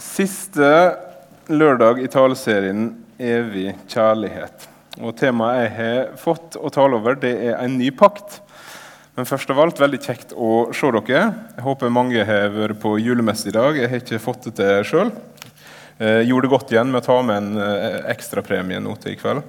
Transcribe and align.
Siste 0.00 0.96
lørdag 1.52 1.98
i 2.00 2.08
taleserien 2.08 2.94
'Evig 3.20 3.74
kjærlighet'. 3.90 4.68
Og 5.04 5.12
Temaet 5.16 5.58
jeg 5.60 5.72
har 5.76 6.06
fått 6.16 6.56
å 6.56 6.70
tale 6.72 6.96
over, 6.96 7.18
det 7.20 7.34
er 7.50 7.58
en 7.60 7.76
ny 7.76 7.90
pakt. 7.92 8.40
Men 9.16 9.28
først 9.28 9.50
av 9.52 9.60
alt, 9.60 9.80
veldig 9.80 10.00
kjekt 10.00 10.32
å 10.32 10.72
se 10.72 10.88
dere. 10.96 11.34
Jeg 11.56 11.66
håper 11.66 11.92
mange 11.92 12.24
har 12.24 12.48
vært 12.54 12.80
på 12.80 12.96
julemesse 12.96 13.48
i 13.48 13.52
dag. 13.52 13.76
Jeg 13.76 13.90
har 13.90 14.00
ikke 14.00 14.22
fått 14.24 14.48
det 14.48 14.54
til 14.56 14.84
sjøl. 14.88 15.12
Eh, 15.98 16.22
gjorde 16.24 16.48
det 16.48 16.54
godt 16.54 16.72
igjen 16.72 16.90
med 16.90 17.02
å 17.02 17.06
ta 17.06 17.20
med 17.20 17.36
en 17.36 17.58
eh, 17.60 18.00
ekstrapremie 18.14 18.80
nå 18.80 18.96
til 18.96 19.12
i 19.12 19.20
kveld, 19.20 19.42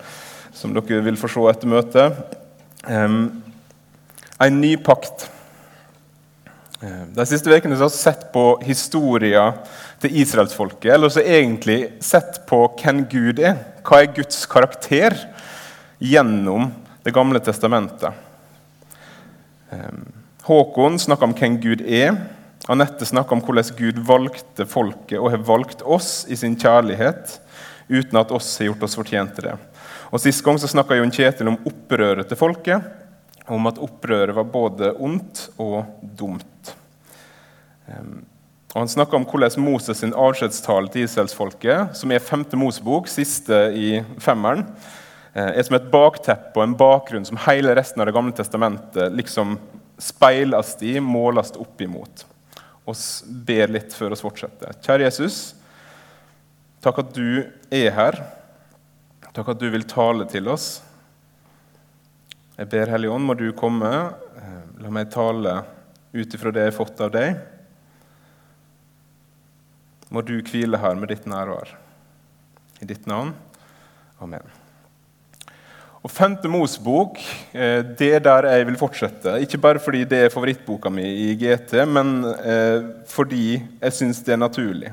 som 0.51 0.73
dere 0.75 0.99
vil 1.05 1.15
få 1.15 1.31
se 1.31 1.47
etter 1.47 1.71
møtet. 1.71 2.11
En 2.91 4.59
ny 4.59 4.75
pakt. 4.83 5.29
Eh, 6.81 7.03
de 7.13 7.25
siste 7.29 7.45
ukene 7.45 7.77
har 7.77 7.85
vi 7.85 7.93
sett 7.93 8.31
på 8.33 8.43
historien 8.65 9.53
til 10.01 10.17
israelsfolket. 10.23 10.89
Eller 10.93 11.11
så 11.13 11.23
egentlig 11.23 11.93
sett 12.03 12.41
på 12.49 12.63
hvem 12.81 13.03
Gud 13.11 13.41
er. 13.41 13.57
Hva 13.85 14.01
er 14.01 14.13
Guds 14.15 14.45
karakter 14.49 15.17
gjennom 16.01 16.71
Det 17.01 17.13
gamle 17.15 17.39
testamentet? 17.41 18.13
Eh, 19.73 20.01
Håkon 20.45 20.99
snakker 21.01 21.25
om 21.25 21.33
hvem 21.33 21.55
Gud 21.61 21.81
er. 21.81 22.13
Anette 22.69 23.07
snakker 23.09 23.33
om 23.33 23.41
hvordan 23.41 23.73
Gud 23.77 24.03
valgte 24.05 24.67
folket 24.69 25.17
og 25.17 25.31
har 25.33 25.41
valgt 25.47 25.81
oss 25.81 26.27
i 26.29 26.37
sin 26.37 26.53
kjærlighet 26.53 27.39
uten 27.89 28.19
at 28.21 28.31
oss 28.31 28.53
har 28.59 28.69
gjort 28.69 28.85
oss 28.85 28.97
fortjent 28.99 29.33
til 29.35 29.49
det. 29.49 29.55
Og 30.13 30.21
Sist 30.21 30.43
gang 30.45 30.59
så 30.61 30.69
snakka 30.69 30.99
Jon 30.99 31.13
Kjetil 31.13 31.49
om 31.49 31.57
opprøret 31.65 32.29
til 32.29 32.37
folket 32.37 32.85
om 33.51 33.65
at 33.67 33.81
opprøret 33.81 34.35
var 34.35 34.47
både 34.47 34.93
ondt 35.01 35.47
og 35.59 35.81
dumt. 36.01 36.75
Og 38.71 38.79
Han 38.79 38.91
snakker 38.91 39.19
om 39.19 39.25
hvordan 39.27 39.65
Moses' 39.65 39.99
sin 39.99 40.13
avskjedstale 40.15 40.91
til 40.91 41.03
israelsfolket, 41.03 41.95
som 41.97 42.11
er 42.11 42.23
femte 42.23 42.55
Mosebok, 42.55 43.09
siste 43.11 43.57
i 43.75 43.99
femmeren, 44.19 44.63
eh, 45.33 45.57
er 45.59 45.63
som 45.67 45.75
et 45.75 45.91
bakteppe 45.91 46.55
og 46.55 46.63
en 46.63 46.77
bakgrunn 46.79 47.27
som 47.27 47.39
hele 47.47 47.75
resten 47.75 47.99
av 47.99 48.07
Det 48.07 48.15
gamle 48.15 48.31
testamentet 48.31 49.11
liksom 49.11 49.59
speiles 49.99 50.77
i, 50.81 50.99
måles 50.99 51.51
opp 51.59 51.81
imot. 51.81 52.23
Og 52.87 52.95
ber 53.27 53.67
litt 53.67 53.93
før 53.93 54.15
vi 54.15 54.21
fortsetter. 54.23 54.73
Kjære 54.81 55.03
Jesus, 55.09 55.53
takk 56.81 57.03
at 57.03 57.13
du 57.13 57.43
er 57.69 57.91
her. 57.91 58.23
Takk 59.33 59.49
at 59.49 59.59
du 59.59 59.69
vil 59.69 59.83
tale 59.83 60.25
til 60.31 60.47
oss. 60.47 60.81
Jeg 62.57 62.69
ber 62.71 62.87
Hellige 62.87 63.11
Ånd, 63.11 63.25
må 63.27 63.35
du 63.35 63.51
komme. 63.51 64.15
Eh, 64.39 64.59
la 64.79 64.89
meg 64.89 65.11
tale 65.11 65.65
ut 66.13 66.33
ifra 66.35 66.51
det 66.51 66.63
jeg 66.63 66.71
har 66.71 66.79
fått 66.85 67.03
av 67.03 67.11
deg. 67.11 67.50
Må 70.11 70.23
du 70.27 70.33
hvile 70.43 70.79
her 70.81 70.97
med 70.99 71.13
ditt 71.13 71.27
nærvær. 71.29 71.69
I 72.83 72.87
ditt 72.89 73.05
navn. 73.07 73.31
Amen. 74.21 74.43
Og 76.01 76.09
Femte 76.09 76.49
Mos-bok 76.49 77.19
det 77.53 78.07
er 78.17 78.23
der 78.25 78.47
jeg 78.49 78.65
vil 78.67 78.79
fortsette. 78.79 79.37
Ikke 79.45 79.59
bare 79.61 79.79
fordi 79.79 80.01
det 80.09 80.25
er 80.25 80.33
favorittboka 80.33 80.89
mi 80.91 81.05
i 81.05 81.35
GT, 81.37 81.77
men 81.87 82.25
eh, 82.41 82.89
fordi 83.07 83.61
jeg 83.61 83.95
syns 83.95 84.23
det 84.25 84.33
er 84.33 84.41
naturlig. 84.41 84.91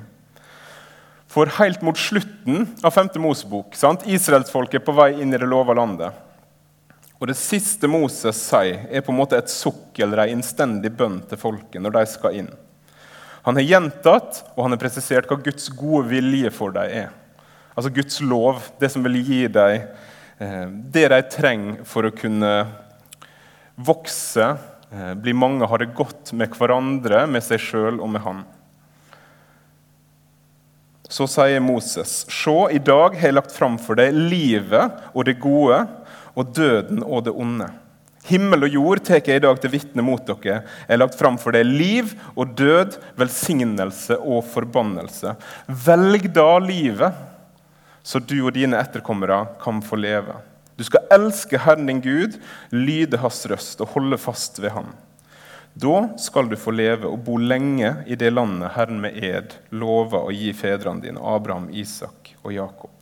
For 1.28 1.48
helt 1.58 1.82
mot 1.84 1.98
slutten 1.98 2.68
av 2.84 2.94
Femte 2.94 3.20
Mosebok 3.20 3.76
Israelsfolket 4.06 4.80
er 4.80 4.84
på 4.84 4.96
vei 4.96 5.10
inn 5.20 5.32
i 5.32 5.40
det 5.40 5.48
lova 5.48 5.74
landet. 5.76 6.12
Og 7.18 7.26
Det 7.26 7.36
siste 7.36 7.88
Moses 7.90 8.38
sier, 8.38 8.86
er 8.90 9.02
på 9.02 9.10
en 9.12 9.18
måte 9.18 9.36
et 9.36 9.50
sukk 9.50 9.98
eller 9.98 10.22
en 10.22 10.38
innstendig 10.38 10.92
bønn 10.94 11.20
til 11.28 11.40
folket 11.40 11.82
når 11.82 11.96
de 11.98 12.06
skal 12.06 12.40
inn. 12.44 12.50
Han 13.46 13.58
har 13.58 13.66
gjentatt 13.66 14.42
og 14.54 14.64
han 14.64 14.74
har 14.74 14.82
presisert 14.82 15.28
hva 15.30 15.38
Guds 15.42 15.70
gode 15.76 16.08
vilje 16.10 16.50
for 16.54 16.74
dem 16.74 16.90
er. 17.04 17.14
Altså 17.78 17.92
Guds 17.94 18.18
lov, 18.24 18.64
det 18.80 18.90
som 18.90 19.04
vil 19.06 19.20
gi 19.22 19.44
dem 19.54 19.86
eh, 20.42 20.66
det 20.90 21.06
de 21.12 21.22
trenger 21.30 21.84
for 21.86 22.08
å 22.08 22.14
kunne 22.14 22.52
vokse, 23.78 24.48
eh, 24.90 25.12
bli 25.14 25.34
mange, 25.36 25.66
ha 25.66 25.78
det 25.78 25.92
godt 25.94 26.32
med 26.34 26.56
hverandre, 26.58 27.26
med 27.30 27.44
seg 27.46 27.62
sjøl 27.62 28.00
og 28.02 28.10
med 28.10 28.24
Han. 28.26 28.44
Så 31.08 31.24
sier 31.30 31.62
Moses.: 31.64 32.26
Se, 32.28 32.56
i 32.74 32.82
dag 32.84 33.14
har 33.16 33.30
jeg 33.30 33.36
lagt 33.38 33.54
fram 33.54 33.78
for 33.80 33.96
deg 33.96 34.12
livet 34.12 34.98
og 35.14 35.24
det 35.24 35.38
gode 35.40 35.80
og 36.34 36.50
døden 36.52 37.00
og 37.06 37.24
det 37.24 37.32
onde. 37.32 37.70
Himmel 38.28 38.66
og 38.66 38.74
jord 38.76 39.00
tar 39.08 39.22
jeg 39.24 39.40
i 39.40 39.44
dag 39.44 39.60
til 39.62 39.72
vitne 39.72 40.04
mot 40.04 40.20
dere. 40.26 40.60
Jeg 40.84 40.92
har 40.92 41.00
lagt 41.00 41.16
fram 41.16 41.38
for 41.40 41.56
deg 41.56 41.64
liv 41.64 42.12
og 42.34 42.52
død, 42.58 42.98
velsignelse 43.16 44.18
og 44.20 44.42
forbannelse. 44.52 45.32
Velg 45.86 46.28
da 46.36 46.50
livet, 46.60 47.24
så 48.04 48.20
du 48.20 48.36
og 48.42 48.52
dine 48.56 48.80
etterkommere 48.80 49.44
kan 49.62 49.80
få 49.84 49.96
leve. 50.00 50.36
Du 50.78 50.84
skal 50.86 51.08
elske 51.10 51.58
Herren 51.58 51.88
din 51.88 52.04
Gud, 52.04 52.36
lyde 52.70 53.18
Hans 53.18 53.40
røst 53.50 53.80
og 53.82 53.96
holde 53.96 54.20
fast 54.20 54.60
ved 54.62 54.76
ham. 54.76 54.92
Da 55.78 56.04
skal 56.18 56.48
du 56.50 56.56
få 56.58 56.72
leve 56.74 57.08
og 57.08 57.20
bo 57.26 57.36
lenge 57.38 57.90
i 58.06 58.16
det 58.18 58.30
landet 58.34 58.74
Herren 58.74 59.00
med 59.02 59.18
ed 59.24 59.56
lover 59.70 60.26
å 60.26 60.34
gi 60.34 60.52
fedrene 60.56 61.04
dine, 61.04 61.22
Abraham, 61.22 61.68
Isak 61.70 62.32
og 62.42 62.52
Jakob. 62.54 62.97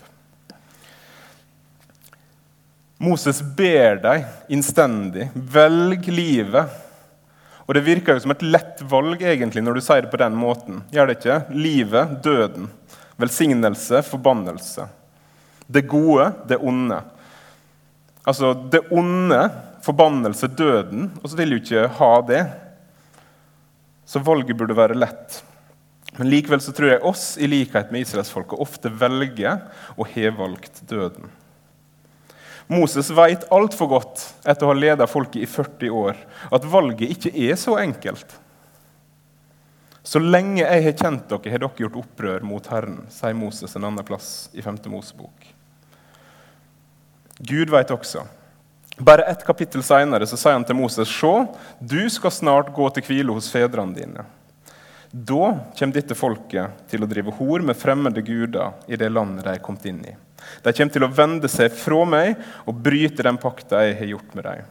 Moses 2.99 3.43
ber 3.57 3.99
deg 4.01 4.53
innstendig 4.53 5.29
velg 5.35 6.09
livet. 6.09 6.71
Og 7.67 7.75
Det 7.75 7.83
virker 7.85 8.17
jo 8.17 8.23
som 8.25 8.33
et 8.33 8.45
lett 8.47 8.81
valg 8.89 9.23
egentlig 9.23 9.65
når 9.65 9.77
du 9.77 9.85
sier 9.85 10.05
det 10.05 10.13
på 10.13 10.21
den 10.23 10.37
måten. 10.39 10.81
Gjør 10.95 11.11
det 11.11 11.19
ikke? 11.19 11.41
Livet, 11.53 12.15
døden. 12.25 12.71
Velsignelse, 13.21 14.03
forbannelse. 14.07 14.87
Det 15.67 15.83
gode, 15.91 16.31
det 16.49 16.61
onde. 16.63 17.01
Altså 18.27 18.55
det 18.71 18.85
onde, 18.95 19.41
forbannelse, 19.85 20.49
døden. 20.49 21.11
Og 21.23 21.31
så 21.31 21.39
vil 21.39 21.53
du 21.53 21.59
ikke 21.61 21.89
ha 21.99 22.13
det. 22.29 22.45
Så 24.07 24.23
valget 24.23 24.57
burde 24.57 24.79
være 24.79 24.97
lett. 24.99 25.43
Men 26.17 26.31
likevel 26.33 26.63
så 26.65 26.73
tror 26.73 26.95
jeg 26.95 27.05
oss, 27.05 27.35
i 27.37 27.49
likhet 27.51 27.91
med 27.93 28.07
israelsfolket, 28.07 28.63
ofte 28.63 28.89
velger 28.89 29.67
og 29.99 30.07
har 30.15 30.33
valgt 30.39 30.81
døden. 30.89 31.29
Moses 32.67 33.11
vet 33.15 33.47
altfor 33.55 33.91
godt 33.91 34.23
etter 34.43 34.67
å 34.67 34.73
ha 34.73 34.79
ledet 34.79 35.11
folket 35.11 35.45
i 35.45 35.51
40 35.51 35.93
år, 35.95 36.19
at 36.51 36.67
valget 36.67 37.13
ikke 37.15 37.33
er 37.47 37.55
så 37.61 37.77
enkelt. 37.79 38.39
Så 40.07 40.23
lenge 40.23 40.63
jeg 40.63 40.83
har 40.85 40.95
kjent 40.95 41.29
dere, 41.31 41.53
har 41.53 41.63
dere 41.63 41.83
gjort 41.83 42.01
opprør 42.03 42.45
mot 42.47 42.67
Herren, 42.71 43.05
sier 43.11 43.35
Moses 43.39 43.75
en 43.75 43.87
annen 43.89 44.07
plass 44.07 44.49
i 44.55 44.63
5. 44.63 44.85
Mosebok. 44.91 45.49
Gud 47.39 47.71
vet 47.71 47.91
også. 47.91 48.23
Bare 48.99 49.27
ett 49.29 49.43
kapittel 49.45 49.83
senere 49.85 50.27
så 50.27 50.39
sier 50.41 50.55
han 50.57 50.65
til 50.65 50.79
Moses.: 50.79 51.11
Se, 51.11 51.33
du 51.79 52.01
skal 52.11 52.33
snart 52.33 52.71
gå 52.75 52.87
til 52.95 53.05
hvile 53.05 53.35
hos 53.37 53.51
fedrene 53.53 53.99
dine. 53.99 54.25
Da 55.11 55.51
kommer 55.79 55.95
dette 55.95 56.17
folket 56.19 56.87
til 56.91 57.05
å 57.05 57.11
drive 57.11 57.35
hor 57.39 57.67
med 57.67 57.77
fremmede 57.79 58.25
guder 58.25 58.73
i 58.89 58.97
det 58.97 59.11
landet 59.13 59.45
de 59.45 59.53
er 59.55 59.63
kommet 59.63 59.85
inn 59.91 60.01
i. 60.07 60.15
De 60.63 60.73
kommer 60.73 60.93
til 60.93 61.07
å 61.07 61.13
vende 61.13 61.49
seg 61.51 61.75
fra 61.75 62.03
meg 62.09 62.37
og 62.67 62.81
bryte 62.85 63.25
den 63.27 63.39
pakta 63.41 63.85
jeg 63.87 63.99
har 64.01 64.13
gjort 64.15 64.35
med 64.37 64.49
dem. 64.49 64.69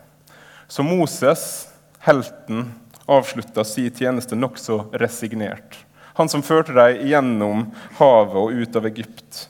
Så 0.68 0.86
Moses, 0.86 1.68
helten, 2.06 2.70
avslutta 3.06 3.66
sin 3.68 3.94
tjeneste 3.94 4.38
nokså 4.38 4.86
resignert. 4.98 5.78
Han 6.16 6.30
som 6.32 6.44
førte 6.46 6.74
dem 6.76 7.04
gjennom 7.10 7.68
havet 8.00 8.40
og 8.40 8.56
ut 8.56 8.80
av 8.80 8.88
Egypt. 8.88 9.50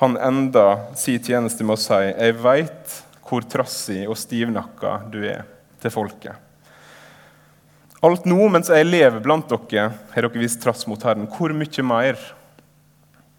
Han 0.00 0.16
enda 0.16 0.94
sin 0.96 1.22
tjeneste 1.22 1.64
med 1.64 1.76
å 1.76 1.80
si, 1.80 1.94
'Jeg 1.94 2.36
veit 2.42 3.02
hvor 3.26 3.42
trassig 3.42 4.08
og 4.08 4.16
stivnakka 4.16 5.10
du 5.10 5.24
er 5.24 5.44
til 5.80 5.90
folket.' 5.90 6.36
Alt 8.04 8.26
nå 8.28 8.48
mens 8.52 8.68
jeg 8.68 8.86
lever 8.86 9.20
blant 9.24 9.48
dere, 9.48 9.92
har 10.12 10.22
dere 10.22 10.38
vist 10.38 10.60
trass 10.62 10.86
mot 10.86 11.02
Herren. 11.02 11.26
Hvor 11.26 11.52
mye 11.56 11.82
mer 11.82 12.16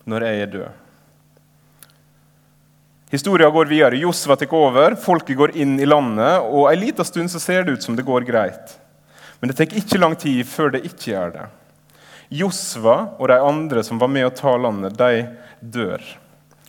når 0.05 0.21
jeg 0.25 0.41
er 0.41 0.51
død? 0.55 0.86
Historia 3.09 3.49
går 3.49 3.65
videre. 3.65 3.95
Josva 3.95 4.35
tar 4.35 4.51
over, 4.53 4.95
folket 4.99 5.37
går 5.39 5.53
inn 5.55 5.77
i 5.79 5.87
landet, 5.87 6.43
og 6.43 6.67
en 6.67 6.81
liten 6.81 7.07
stund 7.07 7.31
så 7.31 7.39
ser 7.39 7.63
det 7.63 7.77
ut 7.77 7.83
som 7.83 7.95
det 7.95 8.03
går 8.03 8.27
greit. 8.27 8.75
Men 9.39 9.47
det 9.47 9.55
tar 9.55 9.77
ikke 9.79 10.01
lang 10.01 10.15
tid 10.19 10.43
før 10.49 10.73
det 10.75 10.83
ikke 10.89 11.13
gjør 11.13 11.31
det. 11.37 11.45
Josva 12.35 12.97
og 13.15 13.29
de 13.31 13.37
andre 13.39 13.83
som 13.87 14.01
var 14.01 14.11
med 14.11 14.27
å 14.27 14.33
ta 14.35 14.57
landet, 14.59 14.99
de 14.99 15.23
dør. 15.61 16.03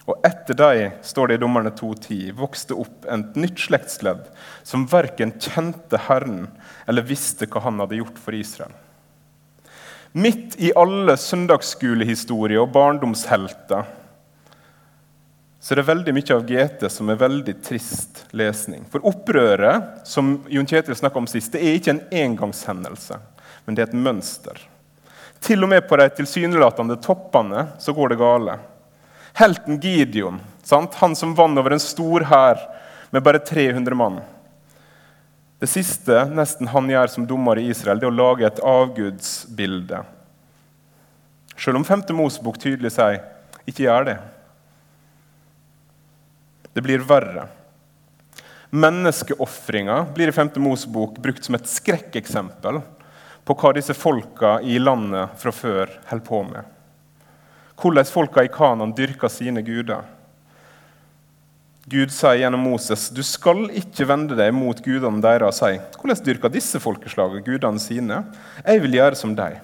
Og 0.09 0.23
etter 0.25 0.57
dem, 0.57 0.95
står 1.03 1.29
det 1.29 1.41
i 1.41 1.43
Dommerne 1.43 1.75
2.10, 1.75 2.31
vokste 2.39 2.79
opp 2.79 3.09
et 3.11 3.35
nytt 3.37 3.59
slektsledd 3.67 4.23
som 4.63 4.87
verken 4.89 5.35
kjente 5.43 5.99
Herren 6.07 6.47
eller 6.89 7.05
visste 7.09 7.51
hva 7.51 7.67
han 7.67 7.83
hadde 7.83 7.99
gjort 7.99 8.23
for 8.23 8.39
Israel. 8.39 8.73
Midt 10.15 10.55
i 10.63 10.71
alle 10.79 11.19
søndagsskolehistorier 11.21 12.63
og 12.63 12.71
barndomshelter 12.79 13.91
så 15.61 15.75
det 15.75 15.83
er 15.83 15.91
veldig 15.91 16.15
mye 16.15 16.35
av 16.37 16.45
GT 16.47 16.87
som 16.93 17.11
er 17.11 17.19
veldig 17.19 17.55
trist 17.67 18.23
lesning. 18.37 18.85
For 18.93 19.03
opprøret 19.11 20.07
som 20.07 20.37
Jon 20.51 20.69
Kjetil 20.71 20.97
snakka 20.97 21.19
om 21.19 21.27
sist, 21.31 21.51
det 21.53 21.65
er 21.65 21.79
ikke 21.79 21.97
en 21.97 22.05
engangshendelse, 22.23 23.19
men 23.67 23.75
det 23.75 23.83
er 23.83 23.91
et 23.91 23.99
mønster. 24.07 24.61
Til 25.43 25.67
og 25.67 25.73
med 25.73 25.87
på 25.91 25.99
de 25.99 26.07
tilsynelatende 26.21 26.99
toppene 27.03 27.67
så 27.83 27.95
går 27.95 28.15
det 28.15 28.21
gale. 28.23 28.59
Helten 29.39 29.81
Gideon, 29.83 30.41
sant? 30.63 30.95
han 31.03 31.19
som 31.19 31.35
vant 31.39 31.59
over 31.59 31.75
en 31.75 31.83
stor 31.83 32.27
hær 32.31 32.63
med 33.11 33.23
bare 33.27 33.43
300 33.43 33.99
mann. 33.99 34.23
Det 35.59 35.67
siste 35.71 36.23
nesten 36.31 36.71
han 36.71 36.91
gjør 36.91 37.11
som 37.11 37.27
dommer 37.27 37.59
i 37.59 37.67
Israel, 37.73 37.99
det 37.99 38.07
er 38.07 38.13
å 38.13 38.19
lage 38.19 38.47
et 38.47 38.63
avgudsbilde. 38.63 40.05
Selv 41.59 41.81
om 41.81 41.87
5. 41.87 42.07
Mosebok 42.15 42.61
tydelig 42.63 42.95
sier 42.95 43.25
ikke 43.67 43.89
gjør 43.89 44.13
det. 44.13 44.19
Det 46.79 46.83
blir 46.83 46.99
verre. 47.03 47.49
Menneskeofringa 48.71 50.07
blir 50.15 50.29
i 50.29 50.33
5. 50.33 50.51
Mosebok 50.63 51.17
brukt 51.19 51.45
som 51.45 51.57
et 51.59 51.67
skrekkeksempel 51.67 52.79
på 53.43 53.57
hva 53.59 53.73
disse 53.75 53.97
folka 53.99 54.61
i 54.63 54.77
landet 54.79 55.35
fra 55.43 55.51
før 55.51 55.91
holder 56.07 56.23
på 56.29 56.43
med. 56.47 56.69
Hvordan 57.83 58.07
folka 58.15 58.47
i 58.47 58.53
Kanan 58.55 58.95
dyrker 58.95 59.27
sine 59.27 59.65
guder. 59.67 60.07
Gud 61.91 62.15
sier 62.15 62.45
gjennom 62.45 62.63
Moses 62.71 63.09
du 63.11 63.25
skal 63.27 63.67
ikke 63.83 64.07
vende 64.07 64.39
deg 64.39 64.55
mot 64.55 64.79
gudene 64.87 65.19
deres 65.25 65.59
og 65.59 65.59
si 65.59 65.99
hvordan 65.99 66.23
dyrker 66.31 66.55
disse 66.61 66.79
folkeslagene 66.79 67.43
gudene 67.43 67.83
sine? 67.83 68.23
Jeg 68.63 68.87
vil 68.87 69.01
gjøre 69.01 69.19
som 69.19 69.35
dem. 69.35 69.59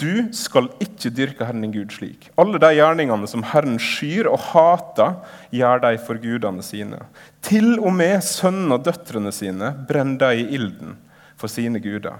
Du 0.00 0.26
skal 0.34 0.66
ikke 0.82 1.12
dyrke 1.14 1.46
Herren 1.46 1.62
din 1.62 1.72
Gud 1.74 1.92
slik. 1.94 2.26
Alle 2.40 2.58
de 2.58 2.72
gjerningene 2.74 3.28
som 3.30 3.44
Herren 3.46 3.76
skyr 3.78 4.26
og 4.26 4.40
hater, 4.50 5.20
gjør 5.54 5.84
de 5.84 5.92
for 6.02 6.18
gudene 6.18 6.64
sine. 6.66 6.98
Til 7.44 7.76
og 7.78 7.92
med 7.94 8.18
sønnene 8.26 8.78
og 8.78 8.86
døtrene 8.88 9.30
sine 9.34 9.70
brenner 9.86 10.18
de 10.24 10.42
i 10.42 10.48
ilden 10.58 10.96
for 11.38 11.52
sine 11.52 11.78
guder. 11.82 12.18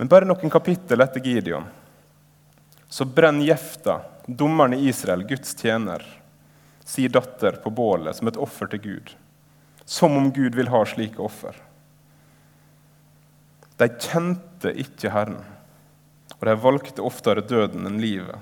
Men 0.00 0.10
bare 0.10 0.26
noen 0.26 0.50
kapittel 0.50 1.04
etter 1.04 1.22
Gideon 1.22 1.68
så 2.94 3.04
brenner 3.04 3.48
Jefta, 3.48 4.00
dommeren 4.26 4.76
i 4.76 4.84
Israel, 4.88 5.24
Guds 5.26 5.54
tjener, 5.58 6.04
sin 6.84 7.10
datter 7.10 7.56
på 7.58 7.72
bålet 7.74 8.14
som 8.14 8.28
et 8.30 8.38
offer 8.38 8.70
til 8.70 8.82
Gud. 8.84 9.14
Som 9.84 10.14
om 10.16 10.28
Gud 10.32 10.54
vil 10.54 10.70
ha 10.70 10.84
slike 10.86 11.18
offer. 11.18 11.56
De 13.82 13.88
kjente 13.98 14.70
ikke 14.78 15.10
Herren 15.10 15.40
og 16.44 16.50
de 16.50 16.60
valgte 16.60 17.04
oftere 17.04 17.44
døden 17.44 17.88
enn 17.88 18.02
livet. 18.02 18.36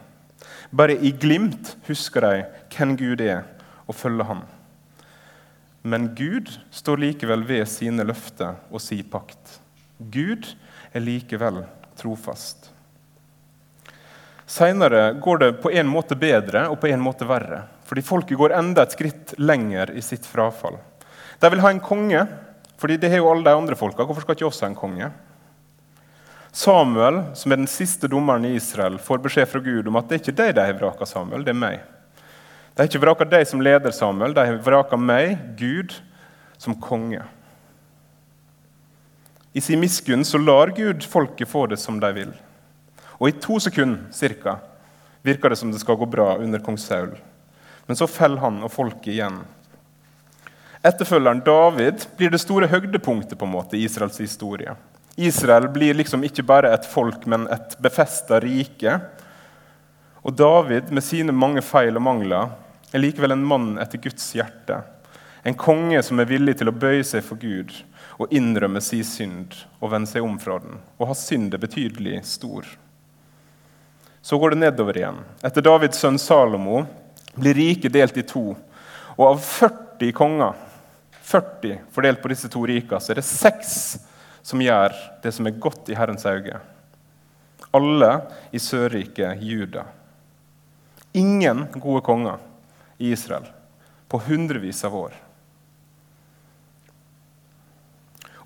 Bare 0.74 0.96
i 0.98 1.12
glimt 1.14 1.76
husker 1.86 2.24
de 2.26 2.42
hvem 2.74 2.96
Gud 2.98 3.22
er, 3.22 3.44
og 3.86 3.94
følger 3.94 4.26
ham. 4.26 4.42
Men 5.82 6.12
Gud 6.18 6.50
står 6.74 6.98
likevel 7.02 7.42
ved 7.46 7.66
sine 7.70 8.06
løfter 8.06 8.58
og 8.70 8.82
sin 8.82 9.06
pakt. 9.10 9.58
Gud 9.98 10.48
er 10.94 11.02
likevel 11.02 11.62
trofast. 11.98 12.70
Seinere 14.46 15.14
går 15.22 15.38
det 15.38 15.50
på 15.62 15.70
en 15.70 15.90
måte 15.90 16.18
bedre 16.18 16.66
og 16.70 16.80
på 16.82 16.90
en 16.90 17.02
måte 17.02 17.26
verre. 17.28 17.64
Fordi 17.86 18.02
folket 18.04 18.38
går 18.38 18.54
enda 18.58 18.82
et 18.82 18.94
skritt 18.94 19.34
lenger 19.38 19.94
i 19.94 20.02
sitt 20.02 20.26
frafall. 20.26 20.78
De 21.38 21.50
vil 21.50 21.62
ha 21.62 21.70
en 21.70 21.82
konge, 21.82 22.24
fordi 22.78 22.98
det 22.98 23.10
har 23.12 23.22
jo 23.22 23.30
alle 23.30 23.46
de 23.46 23.54
andre 23.54 23.78
folka. 23.78 24.06
Hvorfor 24.06 24.26
skal 24.26 24.38
ikke 24.38 24.50
oss 24.50 24.62
ha 24.64 24.70
en 24.70 24.78
konge? 24.78 25.10
Samuel, 26.52 27.22
som 27.34 27.52
er 27.52 27.62
den 27.62 27.70
siste 27.70 28.08
dommeren 28.12 28.44
i 28.44 28.56
Israel, 28.58 28.98
får 29.00 29.22
beskjed 29.24 29.48
fra 29.48 29.60
Gud 29.64 29.86
om 29.88 29.96
at 29.96 30.08
det 30.08 30.18
er 30.18 30.20
ikke 30.20 30.34
deg 30.36 30.50
de 30.58 30.66
har 30.68 30.76
vraka 30.76 31.08
Samuel, 31.08 31.46
det 31.46 31.54
er 31.54 31.60
meg. 31.62 31.78
De 32.72 32.82
har 32.82 32.90
ikke 32.90 33.00
vraka 33.00 33.26
deg 33.28 33.46
som 33.48 33.62
leder 33.64 33.94
Samuel, 33.96 34.34
de 34.36 34.44
har 34.50 34.60
vraka 34.64 34.98
meg, 35.00 35.38
Gud, 35.56 35.96
som 36.60 36.76
konge. 36.76 37.24
I 39.52 39.64
sin 39.64 39.80
miskunn 39.80 40.24
så 40.28 40.40
lar 40.40 40.74
Gud 40.76 41.04
folket 41.08 41.48
få 41.48 41.66
det 41.72 41.80
som 41.80 41.98
de 42.00 42.12
vil. 42.16 42.36
Og 43.16 43.30
i 43.30 43.36
to 43.40 43.58
sekunder 43.60 44.12
cirka, 44.12 44.58
virker 45.24 45.52
det 45.52 45.60
som 45.60 45.72
det 45.72 45.80
skal 45.80 45.96
gå 45.96 46.08
bra 46.10 46.34
under 46.36 46.60
kong 46.60 46.76
Saul. 46.80 47.16
Men 47.86 47.96
så 47.96 48.08
faller 48.10 48.44
han 48.44 48.62
og 48.64 48.72
folket 48.72 49.12
igjen. 49.14 49.40
Etterfølgeren 50.82 51.44
David 51.46 52.08
blir 52.18 52.32
det 52.32 52.40
store 52.42 52.68
høydepunktet 52.68 53.38
på 53.38 53.46
en 53.46 53.54
måte 53.54 53.78
i 53.78 53.84
Israels 53.86 54.18
historie. 54.20 54.74
Israel 55.16 55.68
blir 55.68 55.94
liksom 55.94 56.24
ikke 56.24 56.44
bare 56.46 56.72
et 56.72 56.86
folk, 56.88 57.26
men 57.28 57.44
et 57.52 57.76
befesta 57.82 58.40
rike. 58.40 58.96
Og 60.22 60.34
David, 60.38 60.92
med 60.94 61.04
sine 61.04 61.34
mange 61.36 61.62
feil 61.64 61.98
og 61.98 62.04
mangler, 62.06 62.52
er 62.92 63.02
likevel 63.02 63.34
en 63.34 63.44
mann 63.44 63.70
etter 63.82 64.00
Guds 64.00 64.30
hjerte. 64.36 64.80
En 65.42 65.58
konge 65.58 66.00
som 66.06 66.20
er 66.22 66.30
villig 66.30 66.56
til 66.60 66.70
å 66.70 66.76
bøye 66.76 67.02
seg 67.04 67.24
for 67.26 67.40
Gud 67.40 67.74
og 68.20 68.30
innrømme 68.32 68.80
sin 68.84 69.04
synd 69.04 69.56
og 69.80 69.90
vende 69.92 70.10
seg 70.10 70.24
om 70.24 70.38
fra 70.40 70.60
den. 70.62 70.78
Og 71.00 71.10
har 71.10 71.18
synd 71.18 71.54
er 71.54 71.62
betydelig 71.62 72.20
stor. 72.28 72.66
Så 74.22 74.38
går 74.38 74.54
det 74.54 74.62
nedover 74.62 74.96
igjen. 74.96 75.18
Etter 75.42 75.64
Davids 75.66 75.98
sønn 75.98 76.20
Salomo 76.22 76.84
blir 77.34 77.58
riket 77.58 77.96
delt 77.96 78.16
i 78.20 78.24
to. 78.26 78.52
Og 79.16 79.24
av 79.26 79.42
40 79.42 80.14
konger, 80.14 80.54
40 81.26 81.80
fordelt 81.92 82.22
på 82.22 82.30
disse 82.30 82.50
to 82.52 82.62
rikene, 82.68 83.00
så 83.02 83.12
er 83.12 83.18
det 83.18 83.26
seks 83.26 83.74
som 84.42 84.62
gjør 84.62 84.94
det 85.22 85.32
som 85.34 85.46
er 85.46 85.58
godt 85.62 85.90
i 85.90 85.96
Herrens 85.98 86.26
øyne. 86.26 86.60
Alle 87.72 88.12
i 88.52 88.60
Sørriket 88.60 89.42
Juda. 89.42 89.86
Ingen 91.12 91.66
gode 91.76 92.02
konger 92.04 92.40
i 92.98 93.12
Israel 93.12 93.46
på 94.08 94.20
hundrevis 94.26 94.84
av 94.84 94.96
år. 94.96 95.14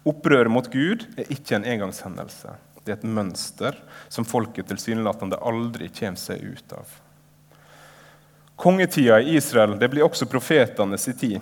Opprøret 0.06 0.52
mot 0.52 0.69
Gud 0.70 1.02
er 1.19 1.32
ikke 1.34 1.56
en 1.56 1.66
engangshendelse. 1.66 2.52
Det 2.84 2.93
er 2.93 3.00
et 3.00 3.08
mønster 3.10 3.75
som 4.08 4.26
folket 4.28 4.69
tilsynelatende 4.70 5.40
aldri 5.43 5.88
kommer 5.90 6.20
seg 6.22 6.44
ut 6.44 6.76
av. 6.76 6.87
Kongetida 8.56 9.19
i 9.20 9.34
Israel 9.37 9.75
det 9.81 9.90
blir 9.90 10.06
også 10.06 10.28
profetenes 10.31 11.08
tid. 11.19 11.40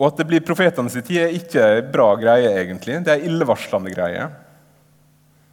Og 0.00 0.08
at 0.08 0.20
det 0.20 0.26
blir 0.28 0.44
profetenes 0.44 0.96
tid, 0.98 1.18
er 1.20 1.34
ikke 1.36 1.66
bra 1.92 2.12
greie, 2.20 2.50
egentlig. 2.62 3.00
Det 3.06 3.14
er 3.14 3.26
illevarslende 3.28 3.92
greie. 3.94 4.28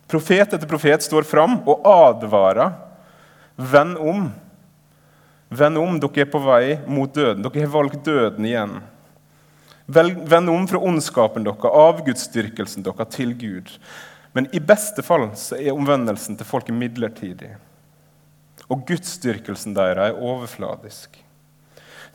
Profet 0.09 0.55
etter 0.55 0.69
profet 0.69 1.05
står 1.05 1.27
fram 1.27 1.59
og 1.69 1.85
advarer. 1.85 2.73
Vend 3.59 3.99
om. 4.01 4.29
Vend 5.49 5.77
om, 5.81 5.99
dere 6.01 6.23
er 6.23 6.31
på 6.31 6.41
vei 6.41 6.79
mot 6.89 7.13
døden. 7.13 7.43
Dere 7.45 7.65
har 7.65 7.73
valgt 7.73 8.01
døden 8.05 8.47
igjen. 8.47 8.79
Vend 9.89 10.49
om 10.49 10.67
fra 10.69 10.81
ondskapen 10.85 11.45
deres, 11.45 11.65
avgudsdyrkelsen 11.65 12.85
deres, 12.85 13.13
til 13.13 13.33
Gud. 13.37 13.71
Men 14.33 14.49
i 14.53 14.61
beste 14.61 15.05
fall 15.05 15.31
så 15.37 15.57
er 15.57 15.73
omvendelsen 15.73 16.37
til 16.37 16.47
folket 16.47 16.77
midlertidig. 16.77 17.55
Og 18.69 18.85
gudsdyrkelsen 18.85 19.73
deres 19.77 20.13
er 20.13 20.21
overfladisk. 20.21 21.17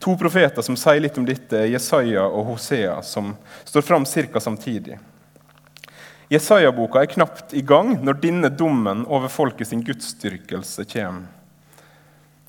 To 0.04 0.18
profeter 0.20 0.60
som 0.62 0.76
sier 0.76 1.00
litt 1.00 1.16
om 1.16 1.24
dette, 1.24 1.62
Jesaja 1.72 2.26
og 2.26 2.50
Hosea, 2.50 2.98
som 3.02 3.30
står 3.64 3.86
fram 3.86 4.04
ca. 4.04 4.40
samtidig. 4.40 4.98
Jesaja-boka 6.28 7.00
er 7.00 7.08
knapt 7.08 7.54
i 7.56 7.62
gang 7.64 7.94
når 8.04 8.20
denne 8.20 8.50
dommen 8.52 9.06
over 9.08 9.32
folket 9.32 9.70
sin 9.70 9.80
gudsdyrkelse 9.84 10.84
kommer. 10.92 11.24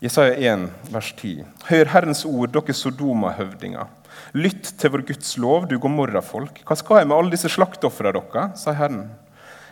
Jesaja 0.04 0.36
1, 0.36 0.68
vers 0.92 1.14
10. 1.16 1.46
Hør 1.70 1.94
Herrens 1.94 2.26
ord, 2.28 2.52
dere 2.52 2.76
Sodoma-høvdinger. 2.76 3.88
Lytt 4.36 4.74
til 4.76 4.92
vår 4.92 5.08
Guds 5.08 5.32
lov, 5.40 5.70
du 5.72 5.80
Gomorra-folk. 5.80 6.60
Hva 6.68 6.76
skal 6.76 7.00
jeg 7.00 7.08
med 7.08 7.16
alle 7.16 7.38
disse 7.38 7.56
slaktofrene 7.56 8.20
dere? 8.20 8.50
sier 8.60 8.76
Herren. 8.84 9.08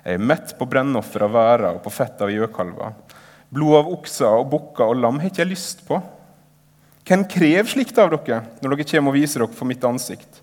Jeg 0.08 0.16
er 0.16 0.28
mett 0.32 0.56
på 0.56 0.72
brennoffer 0.72 1.28
av 1.28 1.36
væra 1.36 1.75
og 1.75 1.84
på 1.84 1.92
fett 2.00 2.24
av 2.24 2.32
gjøkalver. 2.32 2.96
Blod 3.52 3.82
av 3.84 3.92
okser 4.00 4.40
og 4.40 4.52
bukker 4.56 4.88
og 4.88 5.04
lam 5.04 5.20
har 5.20 5.36
ikke 5.36 5.44
jeg 5.44 5.52
lyst 5.52 5.84
på. 5.92 6.00
Hvem 7.04 7.26
krever 7.28 7.68
slikt 7.68 7.98
av 8.00 8.14
dere 8.14 8.46
når 8.62 8.78
dere 8.78 8.88
kommer 8.88 9.12
og 9.12 9.18
viser 9.18 9.44
dere 9.44 9.58
for 9.58 9.68
mitt 9.68 9.84
ansikt? 9.84 10.40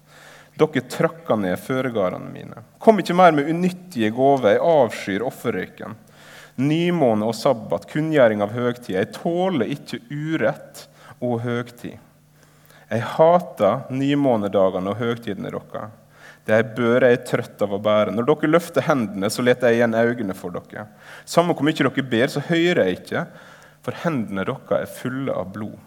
Dere 0.60 0.82
trakka 0.92 1.36
ned 1.40 1.56
føregardene 1.62 2.28
mine. 2.28 2.64
Kom 2.78 3.00
ikke 3.00 3.16
mer 3.16 3.32
med 3.32 3.48
unyttige 3.48 4.10
gaver. 4.12 4.58
Jeg 4.58 4.64
avskyr 4.74 5.24
offerrøyken. 5.24 5.96
Nymåne 6.60 7.30
og 7.30 7.36
sabbat, 7.38 7.88
kunngjøring 7.88 8.44
av 8.44 8.52
høgtid. 8.52 8.92
Jeg 8.98 9.12
tåler 9.16 9.72
ikke 9.72 10.02
urett 10.12 10.84
og 11.24 11.40
høgtid. 11.46 11.96
Jeg 12.90 13.08
hater 13.14 13.86
nymånedagene 13.94 14.92
og 14.92 15.00
høgtidene 15.00 15.52
deres. 15.54 15.96
Det 16.44 16.56
er 16.56 16.72
bør 16.76 17.04
jeg 17.06 17.16
er 17.16 17.26
trøtt 17.28 17.62
av 17.64 17.72
å 17.76 17.80
bære. 17.80 18.12
Når 18.12 18.26
dere 18.28 18.50
løfter 18.50 18.84
hendene, 18.84 19.30
så 19.32 19.44
leter 19.46 19.70
jeg 19.70 19.80
igjen 19.80 19.96
øynene 19.96 20.36
for 20.36 20.52
dere. 20.52 20.90
Samme 21.24 21.54
hvor 21.54 21.64
mye 21.64 21.78
dere 21.78 22.04
ber, 22.10 22.32
så 22.32 22.42
hører 22.50 22.84
jeg 22.84 23.00
ikke, 23.00 23.28
for 23.86 23.96
hendene 24.04 24.44
deres 24.44 24.82
er 24.82 24.98
fulle 25.00 25.32
av 25.32 25.54
blod. 25.54 25.78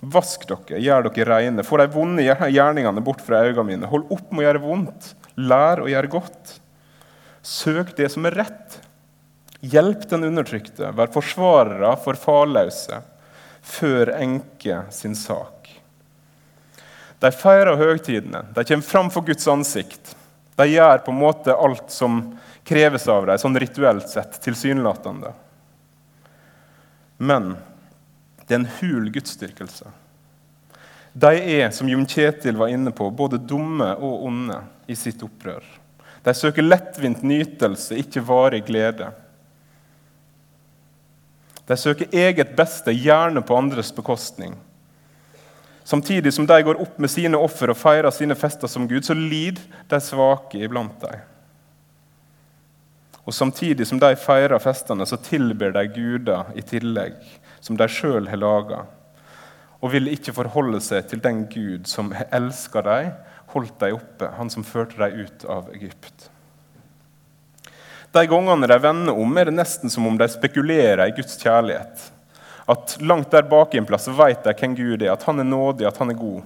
Vask 0.00 0.46
dere, 0.48 0.80
gjør 0.80 1.10
dere 1.10 1.28
reine, 1.28 1.64
få 1.66 1.76
de 1.80 1.86
vonde 1.92 2.24
gjerningene 2.24 3.02
bort 3.04 3.20
fra 3.24 3.42
øynene 3.44 3.66
mine. 3.68 3.88
Hold 3.90 4.08
opp 4.14 4.30
med 4.32 4.42
å 4.42 4.46
gjøre 4.46 4.62
vondt, 4.64 5.10
lær 5.36 5.82
å 5.84 5.90
gjøre 5.92 6.12
godt. 6.12 6.54
Søk 7.44 7.92
det 7.98 8.08
som 8.12 8.28
er 8.28 8.38
rett. 8.40 8.78
Hjelp 9.60 10.06
den 10.08 10.24
undertrykte, 10.30 10.88
vær 10.96 11.12
forsvarere 11.12 11.92
for 12.00 12.16
farløse. 12.16 13.02
Før 13.60 14.14
enke 14.16 14.86
sin 14.94 15.12
sak. 15.18 15.68
De 17.20 17.28
feirer 17.36 17.76
høgtidene, 17.76 18.46
de 18.56 18.64
kommer 18.64 18.88
fram 18.88 19.10
for 19.12 19.26
Guds 19.28 19.44
ansikt. 19.52 20.14
De 20.56 20.64
gjør 20.64 21.02
på 21.04 21.12
en 21.12 21.20
måte 21.20 21.52
alt 21.52 21.92
som 21.92 22.22
kreves 22.64 23.04
av 23.08 23.28
dem, 23.28 23.40
sånn 23.40 23.60
rituelt 23.60 24.08
sett, 24.08 24.40
tilsynelatende. 24.40 25.34
Men 27.20 27.52
det 28.50 28.56
er 28.56 28.64
en 28.64 28.72
hul 28.80 29.12
gudsdyrkelse. 29.14 29.86
De 31.12 31.30
er, 31.38 31.68
som 31.70 31.86
Jon 31.86 32.06
Kjetil 32.06 32.58
var 32.58 32.72
inne 32.74 32.90
på, 32.90 33.06
både 33.14 33.38
dumme 33.38 33.92
og 33.94 34.24
onde 34.26 34.56
i 34.90 34.96
sitt 34.98 35.22
opprør. 35.22 35.62
De 36.26 36.34
søker 36.34 36.66
lettvint 36.66 37.22
nytelse, 37.22 37.94
ikke 38.02 38.24
varig 38.26 38.64
glede. 38.66 39.12
De 41.70 41.78
søker 41.78 42.10
eget 42.10 42.56
beste, 42.58 42.90
gjerne 42.90 43.42
på 43.46 43.54
andres 43.54 43.92
bekostning. 43.94 44.56
Samtidig 45.86 46.32
som 46.34 46.46
de 46.46 46.58
går 46.66 46.82
opp 46.82 46.98
med 46.98 47.10
sine 47.10 47.38
offer 47.38 47.70
og 47.70 47.78
feirer 47.78 48.10
sine 48.14 48.34
fester 48.34 48.70
som 48.70 48.90
Gud, 48.90 49.06
så 49.06 49.14
lider 49.14 49.62
de 49.90 50.02
svake 50.02 50.58
iblant 50.58 50.98
dem. 51.06 51.22
Og 53.22 53.34
Samtidig 53.34 53.86
som 53.86 54.00
de 54.02 54.10
feirer 54.18 54.58
festene, 54.58 55.06
så 55.06 55.14
tilber 55.22 55.70
de 55.74 55.86
guder 55.94 56.50
i 56.58 56.66
tillegg, 56.66 57.14
som 57.60 57.76
de 57.76 57.88
sjøl 57.88 58.28
har 58.30 58.40
laga, 58.40 58.84
og 59.80 59.92
vil 59.94 60.10
ikke 60.12 60.34
forholde 60.36 60.80
seg 60.84 61.08
til 61.08 61.22
den 61.24 61.46
Gud 61.52 61.88
som 61.88 62.12
elsker 62.30 62.84
dem, 62.84 63.14
holdt 63.54 63.80
dem 63.80 63.96
oppe, 63.96 64.28
han 64.36 64.52
som 64.52 64.66
førte 64.66 64.98
dem 65.00 65.24
ut 65.24 65.46
av 65.50 65.70
Egypt. 65.74 66.28
De 68.10 68.24
gangene 68.26 68.66
de 68.66 68.78
vender 68.82 69.18
om, 69.22 69.36
er 69.38 69.48
det 69.48 69.54
nesten 69.54 69.90
som 69.90 70.06
om 70.06 70.16
de 70.18 70.26
spekulerer 70.30 71.06
i 71.06 71.14
Guds 71.14 71.38
kjærlighet. 71.38 72.10
At 72.70 72.96
langt 73.02 73.30
der 73.30 73.46
bak 73.46 73.74
i 73.74 73.80
en 73.80 73.86
plass 73.86 74.08
vet 74.14 74.44
de 74.44 74.54
hvem 74.54 74.74
Gud 74.78 75.02
er, 75.02 75.12
at 75.14 75.24
han 75.26 75.42
er 75.42 75.46
nådig, 75.46 75.86
at 75.86 75.98
han 76.02 76.10
er 76.10 76.18
god. 76.18 76.42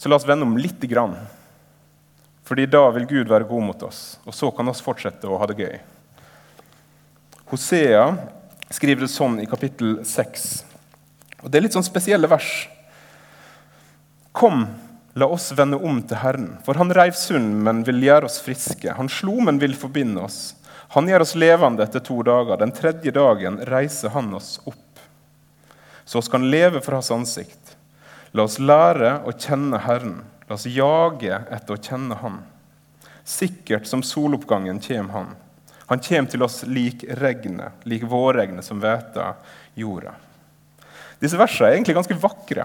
Så 0.00 0.08
la 0.08 0.16
oss 0.16 0.26
vende 0.28 0.48
om 0.48 0.56
lite 0.58 0.88
grann. 0.88 1.14
Fordi 2.48 2.66
da 2.66 2.82
vil 2.96 3.06
Gud 3.08 3.30
være 3.30 3.48
god 3.48 3.64
mot 3.68 3.82
oss, 3.86 4.18
og 4.26 4.34
så 4.34 4.50
kan 4.52 4.68
vi 4.68 4.74
fortsette 4.84 5.28
å 5.28 5.38
ha 5.40 5.48
det 5.48 5.60
gøy. 5.60 5.76
Hosea 7.52 8.06
skriver 8.72 9.06
det 9.06 9.12
sånn 9.12 9.40
i 9.42 9.48
kapittel 9.48 9.98
6. 10.06 10.46
Og 11.42 11.50
Det 11.50 11.58
er 11.58 11.66
litt 11.66 11.76
sånn 11.76 11.86
spesielle 11.86 12.30
vers. 12.30 12.50
Kom, 14.32 14.64
la 15.14 15.28
oss 15.28 15.50
vende 15.52 15.76
om 15.76 16.00
til 16.02 16.22
Herren, 16.22 16.50
for 16.64 16.78
han 16.80 16.92
reiv 16.94 17.16
sund, 17.18 17.58
men 17.66 17.84
vil 17.84 18.00
gjøre 18.02 18.30
oss 18.30 18.40
friske. 18.40 18.94
Han 18.96 19.10
slo, 19.12 19.40
men 19.44 19.60
vil 19.60 19.76
forbinde 19.76 20.24
oss. 20.24 20.54
Han 20.96 21.08
gjør 21.08 21.24
oss 21.24 21.34
levende 21.36 21.84
etter 21.84 22.00
to 22.04 22.18
dager. 22.24 22.58
Den 22.60 22.72
tredje 22.72 23.12
dagen 23.12 23.58
reiser 23.68 24.12
han 24.16 24.32
oss 24.36 24.58
opp. 24.64 25.04
Så 26.04 26.18
oss 26.20 26.28
kan 26.28 26.50
leve 26.50 26.82
for 26.84 26.96
hans 26.98 27.10
ansikt. 27.14 27.76
La 28.32 28.44
oss 28.48 28.58
lære 28.60 29.18
å 29.28 29.32
kjenne 29.32 29.80
Herren. 29.84 30.22
La 30.48 30.56
oss 30.56 30.66
jage 30.68 31.38
etter 31.52 31.76
å 31.76 31.80
kjenne 31.80 32.16
Han. 32.20 32.42
Sikkert 33.24 33.86
som 33.88 34.02
soloppgangen 34.04 34.80
kommer 34.84 35.12
Han. 35.16 35.30
Han 35.92 36.00
kommer 36.00 36.30
til 36.32 36.42
oss 36.42 36.62
lik 36.64 37.04
regnet, 37.20 37.82
lik 37.84 38.06
vårregnet 38.08 38.64
som 38.64 38.80
hveter 38.80 39.34
jorda. 39.76 40.14
Disse 41.20 41.36
versene 41.36 41.68
er 41.68 41.76
egentlig 41.76 41.96
ganske 41.98 42.16
vakre. 42.16 42.64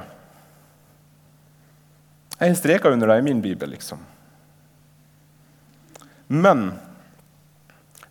Jeg 2.38 2.54
har 2.54 2.56
streka 2.56 2.94
under 2.94 3.12
dem 3.12 3.20
i 3.20 3.28
min 3.28 3.42
bibel, 3.44 3.74
liksom. 3.74 4.00
Men 6.28 6.72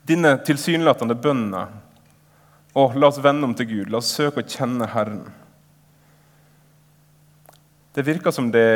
dine 0.07 0.37
tilsynelatende 0.47 1.17
bønna 1.19 1.67
Og 2.77 2.93
la 3.01 3.09
oss 3.09 3.19
vende 3.25 3.49
om 3.49 3.55
til 3.57 3.71
Gud. 3.71 3.89
La 3.89 4.03
oss 4.03 4.11
søke 4.13 4.43
å 4.43 4.45
kjenne 4.45 4.85
Herren. 4.93 5.23
Det 7.97 8.03
virker 8.05 8.35
som 8.37 8.51
det 8.53 8.69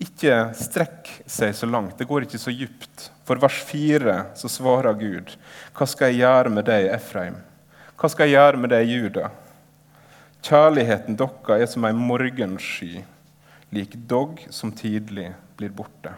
ikke 0.00 0.38
strekker 0.56 1.28
seg 1.28 1.52
så 1.52 1.68
langt. 1.68 1.98
Det 1.98 2.08
går 2.08 2.24
ikke 2.24 2.40
så 2.40 2.48
djupt. 2.48 3.10
For 3.30 3.38
vers 3.38 3.62
4 3.62 4.24
så 4.34 4.48
svarer 4.50 4.96
Gud. 4.98 5.28
Hva 5.70 5.86
skal 5.86 6.10
jeg 6.10 6.24
gjøre 6.24 6.50
med 6.50 6.64
deg, 6.66 6.88
Efraim? 6.90 7.36
Hva 7.94 8.08
skal 8.10 8.26
jeg 8.26 8.34
gjøre 8.34 8.58
med 8.58 8.72
deg, 8.72 8.88
Juda? 8.90 9.28
Kjærligheten 10.42 11.14
deres 11.20 11.60
er 11.62 11.68
som 11.70 11.84
ei 11.86 11.92
morgensky, 11.94 13.04
lik 13.70 13.92
dogg 14.10 14.40
som 14.50 14.72
tidlig 14.74 15.28
blir 15.60 15.70
borte. 15.70 16.10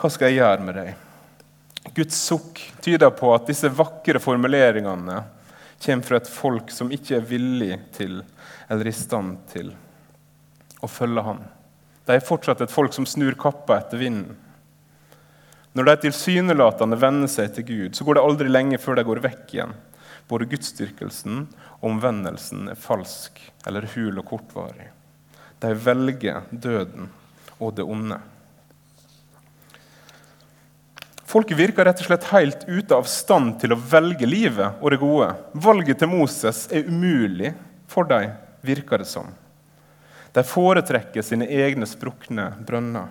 Hva 0.00 0.08
skal 0.14 0.30
jeg 0.30 0.38
gjøre 0.38 0.64
med 0.64 0.78
deg? 0.80 1.90
Guds 1.92 2.16
sukk 2.16 2.62
tyder 2.80 3.12
på 3.12 3.34
at 3.34 3.44
disse 3.50 3.68
vakre 3.68 4.22
formuleringene 4.22 5.18
kommer 5.84 6.08
fra 6.08 6.22
et 6.22 6.30
folk 6.38 6.72
som 6.72 6.88
ikke 6.88 7.18
er 7.18 7.28
villig 7.34 7.76
til 7.98 8.22
eller 8.64 8.88
i 8.88 8.94
stand 8.96 9.44
til 9.52 9.74
å 10.80 10.88
følge 10.88 11.26
ham. 11.28 11.44
De 12.08 12.16
er 12.16 12.24
fortsatt 12.24 12.64
et 12.64 12.72
folk 12.72 12.96
som 12.96 13.04
snur 13.04 13.36
kappa 13.36 13.76
etter 13.82 14.00
vinden. 14.00 14.40
Når 15.72 15.88
de 15.88 15.94
tilsynelatende 16.04 16.98
vender 17.00 17.30
seg 17.32 17.54
til 17.56 17.64
Gud, 17.68 17.94
så 17.96 18.04
går 18.04 18.18
det 18.18 18.24
aldri 18.26 18.50
lenge 18.50 18.80
før 18.80 18.98
de 18.98 19.06
går 19.08 19.22
vekk 19.24 19.54
igjen. 19.54 19.72
Både 20.28 20.48
gudsdyrkelsen 20.50 21.46
og 21.78 21.86
omvendelsen 21.88 22.68
er 22.72 22.78
falsk 22.78 23.40
eller 23.68 23.88
hul 23.94 24.20
og 24.20 24.26
kortvarig. 24.28 24.90
De 25.62 25.72
velger 25.78 26.44
døden 26.50 27.08
og 27.58 27.74
det 27.78 27.86
onde. 27.86 28.18
Folket 31.32 31.56
virker 31.56 31.88
rett 31.88 32.02
og 32.02 32.10
slett 32.10 32.28
helt 32.28 32.64
ute 32.68 32.96
av 32.96 33.08
stand 33.08 33.54
til 33.62 33.72
å 33.72 33.80
velge 33.80 34.28
livet 34.28 34.82
og 34.82 34.92
det 34.92 35.00
gode. 35.00 35.30
Valget 35.56 36.02
til 36.02 36.10
Moses 36.12 36.66
er 36.68 36.84
umulig 36.84 37.54
for 37.88 38.04
dem, 38.10 38.34
virker 38.60 39.00
det 39.00 39.08
som. 39.08 39.30
De 40.36 40.44
foretrekker 40.44 41.24
sine 41.24 41.48
egne 41.48 41.88
sprukne 41.88 42.50
brønner. 42.68 43.08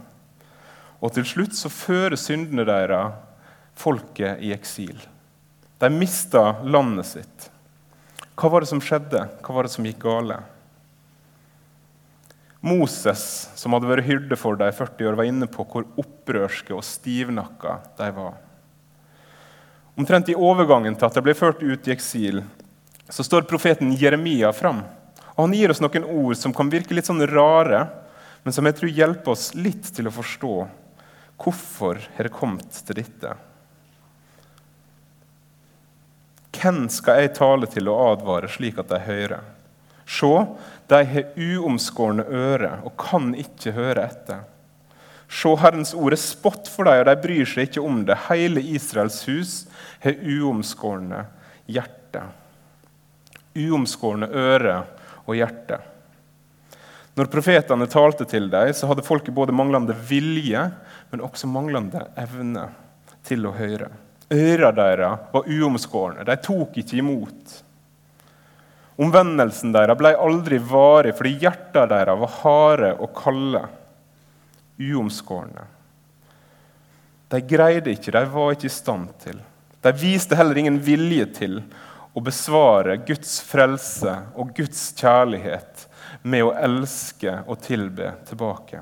Og 1.02 1.14
til 1.16 1.26
slutt 1.26 1.58
så 1.58 1.72
fører 1.74 2.20
syndene 2.20 2.66
deres 2.68 3.18
folket 3.78 4.42
i 4.46 4.54
eksil. 4.54 4.98
De 5.82 5.90
mista 5.90 6.62
landet 6.62 7.10
sitt. 7.10 7.48
Hva 8.38 8.52
var 8.54 8.62
det 8.62 8.70
som 8.70 8.82
skjedde? 8.82 9.26
Hva 9.42 9.56
var 9.56 9.66
det 9.66 9.74
som 9.74 9.86
gikk 9.86 10.04
gale? 10.04 10.38
Moses, 12.62 13.50
som 13.58 13.74
hadde 13.74 13.90
vært 13.90 14.06
hyrde 14.06 14.38
for 14.38 14.58
dem 14.58 14.70
i 14.70 14.76
40 14.78 15.10
år, 15.10 15.18
var 15.18 15.30
inne 15.30 15.50
på 15.50 15.66
hvor 15.66 15.88
opprørske 15.98 16.76
og 16.78 16.86
stivnakka 16.86 17.80
de 17.98 18.10
var. 18.14 18.36
Omtrent 19.98 20.30
i 20.30 20.38
overgangen 20.38 20.94
til 20.96 21.08
at 21.08 21.18
de 21.18 21.24
ble 21.26 21.34
ført 21.38 21.64
ut 21.66 21.90
i 21.90 21.94
eksil, 21.96 22.44
så 23.10 23.26
står 23.26 23.50
profeten 23.50 23.96
Jeremia 23.98 24.54
fram. 24.54 24.84
Og 25.34 25.48
han 25.48 25.56
gir 25.58 25.74
oss 25.74 25.82
noen 25.82 26.06
ord 26.06 26.38
som 26.38 26.54
kan 26.54 26.70
virke 26.72 26.94
litt 26.94 27.10
sånn 27.10 27.26
rare, 27.28 27.88
men 28.46 28.54
som 28.54 28.70
jeg 28.70 28.78
tror 28.78 28.94
hjelper 28.94 29.34
oss 29.34 29.50
litt 29.58 29.90
til 29.98 30.10
å 30.10 30.14
forstå 30.14 30.54
hvorfor 31.42 32.00
har 32.16 32.28
det 32.28 32.36
kommet 32.36 32.84
til 32.86 33.02
dette. 33.02 33.34
Hvem 36.62 36.86
skal 36.94 37.24
jeg 37.24 37.34
tale 37.40 37.70
til 37.72 37.90
og 37.90 38.04
advare 38.12 38.50
slik 38.52 38.78
at 38.82 38.92
de 38.92 39.00
hører? 39.02 39.42
Se, 40.06 40.32
de 40.92 41.00
har 41.08 41.38
uomskårne 41.40 42.26
ører 42.28 42.84
og 42.86 42.94
kan 43.00 43.32
ikke 43.34 43.74
høre 43.74 44.06
etter. 44.12 44.44
Se, 45.32 45.54
Herrens 45.62 45.94
ord 45.96 46.14
er 46.14 46.20
spott 46.20 46.68
for 46.70 46.86
dem, 46.86 47.00
og 47.02 47.08
de 47.08 47.16
bryr 47.24 47.48
seg 47.48 47.70
ikke 47.70 47.86
om 47.88 48.02
det. 48.06 48.20
Hele 48.28 48.62
Israels 48.76 49.22
hus 49.30 49.54
har 50.04 50.20
uomskårne 50.20 51.24
hjerte. 51.72 52.26
Uomskårne 53.56 54.28
ører 54.28 54.84
og 55.24 55.38
hjerte. 55.40 55.80
Når 57.20 57.28
profetene 57.32 57.88
talte 57.92 58.26
til 58.30 58.48
dem, 58.52 58.72
så 58.74 58.88
hadde 58.88 59.04
folket 59.04 59.36
både 59.36 59.56
manglende 59.56 59.96
vilje, 60.08 60.64
men 61.12 61.26
også 61.26 61.50
manglende 61.52 62.06
evne 62.20 62.70
til 63.28 63.50
å 63.50 63.56
høre. 63.58 63.90
Ørene 64.32 64.72
deres 64.78 65.28
var 65.34 65.50
uomskårne. 65.52 66.24
De 66.28 66.38
tok 66.40 66.80
ikke 66.80 67.02
imot. 67.02 67.58
Omvendelsen 69.02 69.74
deres 69.76 70.00
ble 70.00 70.14
aldri 70.16 70.60
varig 70.64 71.14
fordi 71.18 71.36
hjertene 71.42 71.90
deres 71.92 72.20
var 72.22 72.34
harde 72.40 72.94
og 73.02 73.14
kalde, 73.18 73.66
uomskårne. 74.82 75.68
De 77.32 77.40
greide 77.48 77.92
ikke, 77.92 78.12
de 78.14 78.24
var 78.32 78.56
ikke 78.56 78.68
i 78.70 78.74
stand 78.74 79.12
til. 79.24 79.38
De 79.82 79.92
viste 79.98 80.38
heller 80.38 80.60
ingen 80.62 80.80
vilje 80.84 81.28
til 81.42 81.62
å 82.14 82.24
besvare 82.24 83.00
Guds 83.08 83.40
frelse 83.48 84.16
og 84.36 84.52
Guds 84.56 84.92
kjærlighet 85.00 85.88
med 86.22 86.44
å 86.46 86.56
elske 86.56 87.40
og 87.48 87.62
tilbe 87.64 88.14
tilbake. 88.30 88.82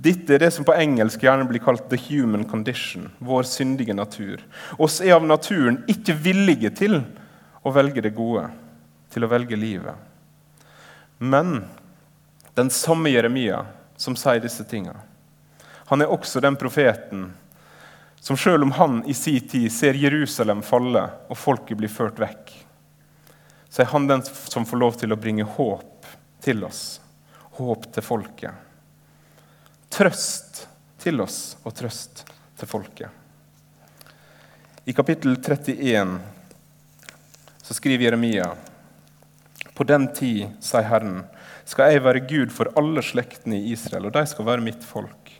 Dette 0.00 0.32
er 0.32 0.40
det 0.40 0.50
som 0.54 0.64
på 0.64 0.72
engelsk 0.72 1.20
gjerne 1.26 1.44
blir 1.48 1.60
kalt 1.60 1.90
'the 1.90 1.98
human 2.08 2.44
condition', 2.48 3.10
vår 3.18 3.42
syndige 3.42 3.94
natur. 3.94 4.40
Oss 4.78 5.00
er 5.00 5.14
av 5.14 5.26
naturen 5.26 5.84
ikke 5.88 6.16
villige 6.16 6.70
til 6.70 7.02
å 7.64 7.72
velge 7.72 8.00
det 8.00 8.14
gode, 8.16 8.48
til 9.10 9.24
å 9.24 9.28
velge 9.28 9.56
livet. 9.56 9.94
Men 11.18 11.64
den 12.54 12.70
samme 12.70 13.10
Jeremia 13.10 13.66
som 13.96 14.16
sier 14.16 14.40
disse 14.40 14.64
tinga, 14.64 14.96
han 15.86 16.00
er 16.00 16.08
også 16.08 16.40
den 16.40 16.56
profeten 16.56 17.34
som 18.20 18.36
selv 18.36 18.62
om 18.62 18.72
han 18.72 19.02
i 19.04 19.14
sin 19.14 19.48
tid 19.48 19.72
ser 19.72 19.96
Jerusalem 19.96 20.62
falle 20.62 21.06
og 21.28 21.36
folket 21.36 21.76
bli 21.76 21.88
ført 21.88 22.20
vekk, 22.20 22.52
så 23.70 23.82
er 23.82 23.92
han 23.92 24.06
den 24.10 24.22
som 24.26 24.66
får 24.66 24.82
lov 24.82 24.98
til 24.98 25.14
å 25.14 25.18
bringe 25.20 25.46
håp 25.46 26.06
til 26.42 26.64
oss. 26.66 27.00
Håp 27.60 27.86
til 27.94 28.02
folket. 28.02 28.66
Trøst 29.90 30.64
til 31.00 31.22
oss 31.22 31.56
og 31.62 31.74
trøst 31.78 32.24
til 32.58 32.70
folket. 32.70 33.08
I 34.84 34.94
kapittel 34.96 35.36
31 35.36 36.18
så 37.62 37.74
skriver 37.76 38.08
Jeremia 38.08 38.48
på 39.74 39.84
den 39.86 40.08
tid, 40.12 40.56
sier 40.60 40.88
Herren, 40.90 41.22
skal 41.68 41.92
jeg 41.94 42.02
være 42.02 42.24
Gud 42.26 42.50
for 42.52 42.72
alle 42.76 43.04
slektene 43.06 43.60
i 43.60 43.70
Israel, 43.72 44.08
og 44.08 44.16
de 44.16 44.24
skal 44.26 44.48
være 44.48 44.64
mitt 44.64 44.82
folk. 44.84 45.30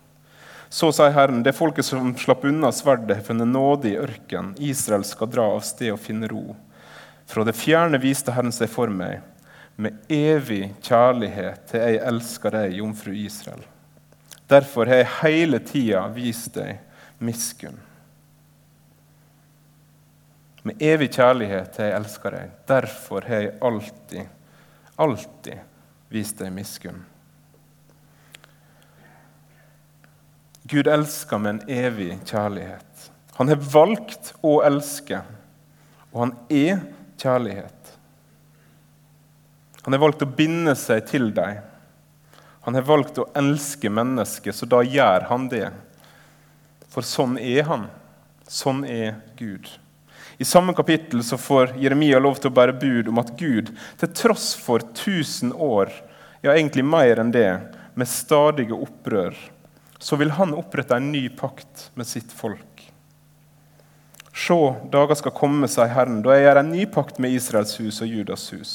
Så 0.71 0.93
sier 0.95 1.11
Herren, 1.17 1.43
det 1.43 1.57
folket 1.59 1.89
som 1.89 2.13
slapp 2.17 2.47
unna 2.47 2.71
sverdet, 2.73 3.17
har 3.19 3.27
funnet 3.27 3.51
nåde 3.51 3.91
i 3.91 3.99
ørken. 3.99 4.55
Israel 4.63 5.03
skal 5.05 5.33
dra 5.33 5.49
av 5.57 5.65
sted 5.67 5.91
og 5.91 5.99
finne 6.01 6.31
ro. 6.31 6.55
Fra 7.31 7.45
det 7.47 7.55
fjerne 7.55 8.01
viste 8.03 8.35
Herren 8.35 8.51
seg 8.55 8.71
for 8.73 8.91
meg. 8.91 9.21
Med 9.81 10.01
evig 10.11 10.73
kjærlighet 10.83 11.69
til 11.71 11.85
jeg 11.85 12.01
elsker 12.11 12.57
deg, 12.57 12.75
jomfru 12.81 13.15
Israel. 13.15 13.63
Derfor 14.51 14.91
har 14.91 15.05
jeg 15.05 15.13
hele 15.21 15.61
tida 15.63 16.03
vist 16.11 16.57
deg 16.59 16.81
miskunn. 17.23 17.79
Med 20.67 20.83
evig 20.83 21.13
kjærlighet 21.15 21.71
til 21.77 21.87
jeg 21.87 21.97
elsker 22.01 22.35
deg. 22.35 22.53
Derfor 22.69 23.31
har 23.31 23.47
jeg 23.47 23.57
alltid, 23.71 24.37
alltid 24.99 25.65
vist 26.11 26.43
deg 26.43 26.53
miskunn. 26.59 27.01
Gud 30.71 30.91
elsker 30.91 31.39
med 31.39 31.55
en 31.55 31.77
evig 31.87 32.17
kjærlighet. 32.27 33.11
Han 33.39 33.49
har 33.49 33.69
valgt 33.71 34.35
å 34.45 34.59
elske, 34.67 35.23
og 36.11 36.27
han 36.27 36.41
er 36.51 36.83
kjærlighet. 37.21 37.93
Han 39.85 39.97
har 39.97 40.03
valgt 40.03 40.25
å 40.25 40.29
binde 40.29 40.75
seg 40.77 41.07
til 41.09 41.31
deg. 41.37 41.61
Han 42.67 42.77
har 42.77 42.85
valgt 42.89 43.21
å 43.21 43.29
elske 43.37 43.93
mennesket, 43.93 44.57
så 44.57 44.69
da 44.69 44.83
gjør 44.85 45.29
han 45.31 45.49
det. 45.53 45.71
For 46.93 47.07
sånn 47.07 47.39
er 47.41 47.65
han. 47.69 47.87
Sånn 48.51 48.85
er 48.85 49.21
Gud. 49.39 49.69
I 50.41 50.45
samme 50.49 50.73
kapittel 50.77 51.23
så 51.25 51.37
får 51.41 51.75
Jeremia 51.81 52.19
lov 52.21 52.39
til 52.41 52.51
å 52.51 52.57
bære 52.57 52.79
bud 52.81 53.11
om 53.13 53.21
at 53.21 53.35
Gud, 53.37 53.73
til 54.01 54.13
tross 54.17 54.55
for 54.57 54.81
1000 54.81 55.53
år, 55.53 55.93
ja 56.41 56.55
egentlig 56.55 56.85
mer 56.89 57.21
enn 57.21 57.33
det, 57.35 57.51
med 57.93 58.09
stadige 58.09 58.77
opprør, 58.77 59.37
så 60.01 60.17
vil 60.17 60.33
han 60.39 60.57
opprette 60.57 60.97
en 60.97 61.11
ny 61.13 61.27
pakt 61.37 61.91
med 61.95 62.09
sitt 62.09 62.33
folk. 62.33 62.70
Se, 64.41 64.57
dager 64.93 65.19
skal 65.19 65.35
komme, 65.37 65.69
sier 65.69 65.91
Herren, 65.93 66.23
da 66.25 66.33
jeg 66.33 66.47
gjør 66.47 66.61
en 66.63 66.71
ny 66.73 66.87
pakt 66.89 67.19
med 67.21 67.35
Israels 67.37 67.75
hus 67.81 67.99
og 68.01 68.09
Judas 68.09 68.47
hus. 68.55 68.73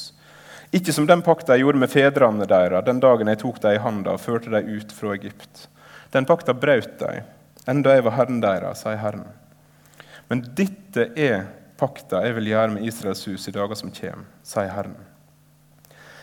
Ikke 0.75 0.93
som 0.93 1.07
den 1.09 1.23
pakta 1.25 1.55
jeg 1.55 1.63
gjorde 1.63 1.81
med 1.81 1.89
fedrene 1.89 2.45
deres 2.49 2.85
den 2.85 2.99
dagen 3.01 3.31
jeg 3.31 3.39
tok 3.41 3.57
dem 3.63 3.77
i 3.77 3.81
handa 3.81 4.13
og 4.13 4.21
førte 4.21 4.51
dem 4.53 4.69
ut 4.75 4.93
fra 4.93 5.15
Egypt. 5.15 5.65
Den 6.13 6.27
pakta 6.29 6.53
brøt 6.53 6.99
de, 6.99 7.23
enda 7.71 7.95
jeg 7.95 8.05
var 8.05 8.17
Herren 8.19 8.41
deres, 8.43 8.83
sier 8.83 9.01
Herren. 9.01 9.25
Men 10.29 10.43
dette 10.57 11.09
er 11.17 11.47
pakta 11.79 12.21
jeg 12.25 12.37
vil 12.37 12.51
gjøre 12.53 12.75
med 12.75 12.85
Israels 12.87 13.25
hus 13.29 13.47
i 13.49 13.53
dager 13.55 13.79
som 13.79 13.93
kommer, 13.93 14.25
sier 14.45 14.73
Herren. 14.73 14.97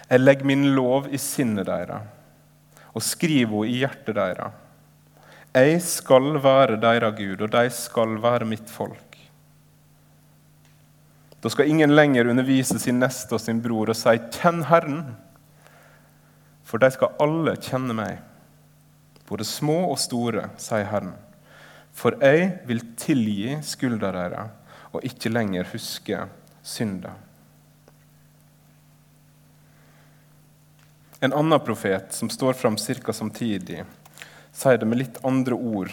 Jeg 0.08 0.22
legger 0.22 0.48
min 0.48 0.68
lov 0.76 1.08
i 1.10 1.18
sinnet 1.18 1.66
deres 1.66 2.10
og 2.92 3.02
skriver 3.02 3.64
henne 3.64 3.72
i 3.72 3.78
hjertet 3.80 4.18
deres. 4.18 4.58
Jeg 5.52 5.80
skal 5.84 6.36
være 6.44 6.78
deres 6.80 7.16
Gud, 7.16 7.42
og 7.44 7.50
de 7.52 7.70
skal 7.72 8.18
være 8.22 8.48
mitt 8.48 8.70
folk. 8.72 9.11
Da 11.42 11.50
skal 11.50 11.68
ingen 11.68 11.94
lenger 11.96 12.30
undervise 12.30 12.78
sin 12.78 13.00
neste 13.02 13.34
og 13.34 13.42
sin 13.42 13.60
bror 13.62 13.90
og 13.90 13.98
si 13.98 14.14
'Kjenn 14.14 14.62
Herren', 14.70 15.16
for 16.62 16.78
de 16.78 16.90
skal 16.90 17.16
alle 17.20 17.56
kjenne 17.56 17.94
meg, 17.94 18.22
både 19.26 19.44
små 19.44 19.90
og 19.90 19.98
store, 19.98 20.48
sier 20.56 20.86
Herren. 20.86 21.12
For 21.92 22.16
jeg 22.22 22.62
vil 22.66 22.80
tilgi 22.96 23.58
skulda 23.62 24.12
deres 24.14 24.50
og 24.92 25.04
ikke 25.04 25.32
lenger 25.32 25.68
huske 25.72 26.22
synda. 26.62 27.12
En 31.20 31.32
annen 31.32 31.60
profet 31.60 32.12
som 32.12 32.30
står 32.30 32.52
fram 32.52 32.76
ca. 32.76 33.12
samtidig, 33.12 33.84
sier 34.52 34.78
det 34.78 34.88
med 34.88 34.98
litt 34.98 35.20
andre 35.24 35.54
ord. 35.54 35.92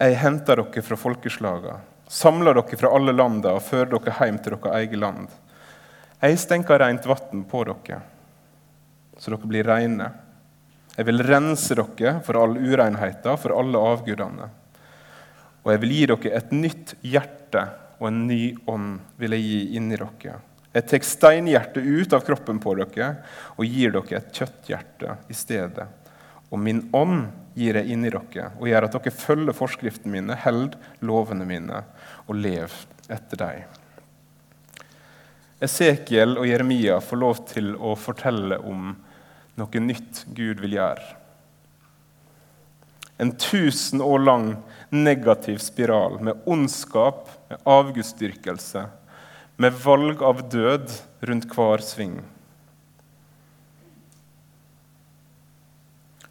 Jeg 0.00 0.16
henter 0.16 0.56
dere 0.56 0.82
fra 0.82 0.96
folkeslagene, 0.96 1.78
samler 2.10 2.54
dere 2.58 2.78
fra 2.80 2.90
alle 2.96 3.14
landene 3.14 3.54
og 3.54 3.62
fører 3.62 3.92
dere 3.92 4.16
hjem 4.18 4.40
til 4.42 4.56
deres 4.56 4.80
eget 4.80 4.98
land. 4.98 5.28
Jeg 6.20 6.40
stenker 6.42 6.82
rent 6.82 7.06
vann 7.08 7.44
på 7.48 7.62
dere, 7.68 8.00
så 9.16 9.30
dere 9.30 9.50
blir 9.52 9.68
rene. 9.68 10.10
Jeg 10.96 11.06
vil 11.06 11.22
rense 11.24 11.76
dere 11.78 12.16
for 12.26 12.40
all 12.40 12.58
urenheten, 12.58 13.38
for 13.38 13.54
alle 13.56 13.84
avgudene. 13.92 14.50
Og 15.62 15.72
jeg 15.72 15.82
vil 15.84 15.94
gi 15.94 16.04
dere 16.10 16.34
et 16.40 16.52
nytt 16.56 16.94
hjerte, 17.06 17.64
og 18.00 18.08
en 18.08 18.22
ny 18.26 18.42
ånd 18.68 18.98
vil 19.20 19.36
jeg 19.36 19.46
gi 19.46 19.60
inni 19.78 20.00
dere. 20.00 20.40
Jeg 20.74 20.86
tar 20.86 21.06
steinhjertet 21.06 21.86
ut 21.86 22.12
av 22.14 22.26
kroppen 22.26 22.60
på 22.62 22.74
dere 22.78 23.14
og 23.56 23.64
gir 23.66 23.94
dere 23.94 24.18
et 24.18 24.34
kjøtthjerte 24.34 25.16
i 25.30 25.36
stedet. 25.36 25.86
Og 26.50 26.58
min 26.58 26.82
ånd 26.96 27.28
gir 27.58 27.78
jeg 27.78 27.92
inn 27.92 28.06
i 28.06 28.12
dere 28.12 28.50
og 28.58 28.66
gjør 28.70 28.86
at 28.86 28.96
dere 28.96 29.14
følger 29.14 29.56
forskriftene 29.56 30.16
mine, 30.16 30.38
held 30.38 30.76
lovene 31.04 31.46
mine 31.46 31.84
og 32.26 32.38
lev 32.38 32.74
etter 33.10 33.40
dem. 33.40 33.78
Esekiel 35.60 36.38
og 36.40 36.48
Jeremia 36.48 37.00
får 37.04 37.20
lov 37.20 37.42
til 37.50 37.74
å 37.76 37.94
fortelle 37.98 38.56
om 38.64 38.94
noe 39.60 39.82
nytt 39.84 40.24
Gud 40.32 40.62
vil 40.62 40.78
gjøre. 40.78 41.16
En 43.20 43.34
tusen 43.36 44.00
år 44.00 44.22
lang 44.24 44.46
negativ 44.88 45.58
spiral 45.60 46.16
med 46.24 46.48
ondskap, 46.48 47.28
med 47.50 47.60
avgudsdyrkelse 47.68 48.86
med 49.60 49.76
valg 49.84 50.22
av 50.24 50.38
død 50.48 50.92
rundt 51.28 51.50
hver 51.52 51.82
sving. 51.84 52.14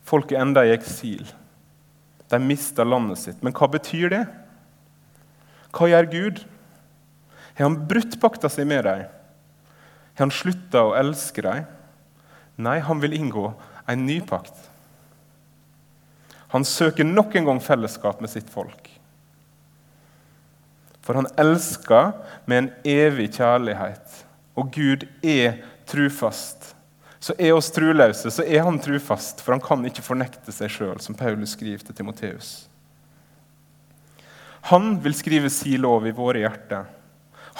Folk 0.09 0.31
er 0.33 0.41
enda 0.41 0.65
i 0.65 0.73
eksil. 0.73 1.27
De 2.29 2.39
mister 2.41 2.87
landet 2.87 3.21
sitt. 3.21 3.43
Men 3.45 3.53
hva 3.53 3.69
betyr 3.69 4.09
det? 4.13 4.23
Hva 5.75 5.89
gjør 5.91 6.09
Gud? 6.09 6.41
Har 7.53 7.67
han 7.67 7.81
brutt 7.89 8.17
pakta 8.21 8.49
si 8.49 8.65
med 8.65 8.87
dem? 8.87 9.05
Har 10.17 10.25
han 10.25 10.33
slutta 10.33 10.85
å 10.87 10.95
elske 10.97 11.43
dem? 11.45 11.67
Nei, 12.59 12.79
han 12.83 13.01
vil 13.03 13.15
inngå 13.15 13.51
en 13.89 14.05
ny 14.07 14.19
pakt. 14.25 14.55
Han 16.49 16.65
søker 16.65 17.05
nok 17.05 17.35
en 17.37 17.45
gang 17.45 17.61
fellesskap 17.61 18.21
med 18.21 18.31
sitt 18.31 18.49
folk. 18.49 18.89
For 21.05 21.17
han 21.17 21.29
elsker 21.41 22.11
med 22.49 22.57
en 22.57 22.71
evig 22.89 23.29
kjærlighet. 23.37 24.23
Og 24.57 24.73
Gud 24.73 25.05
er 25.25 25.61
trufast. 25.89 26.73
Så 27.19 27.35
er 27.35 27.51
oss 27.51 27.71
truløse, 27.75 28.31
så 28.31 28.43
er 28.45 28.63
han 28.63 28.79
trufast, 28.79 29.41
for 29.43 29.55
han 29.55 29.63
kan 29.63 29.83
ikke 29.87 30.05
fornekte 30.05 30.53
seg 30.55 30.71
sjøl, 30.71 30.99
som 31.03 31.17
Paulus 31.19 31.55
skriver 31.57 31.83
til 31.83 31.97
Timoteus. 31.97 32.69
Han 34.71 34.93
vil 35.03 35.15
skrive 35.15 35.51
si 35.51 35.75
lov 35.79 36.07
i 36.07 36.15
våre 36.15 36.43
hjerter. 36.45 36.87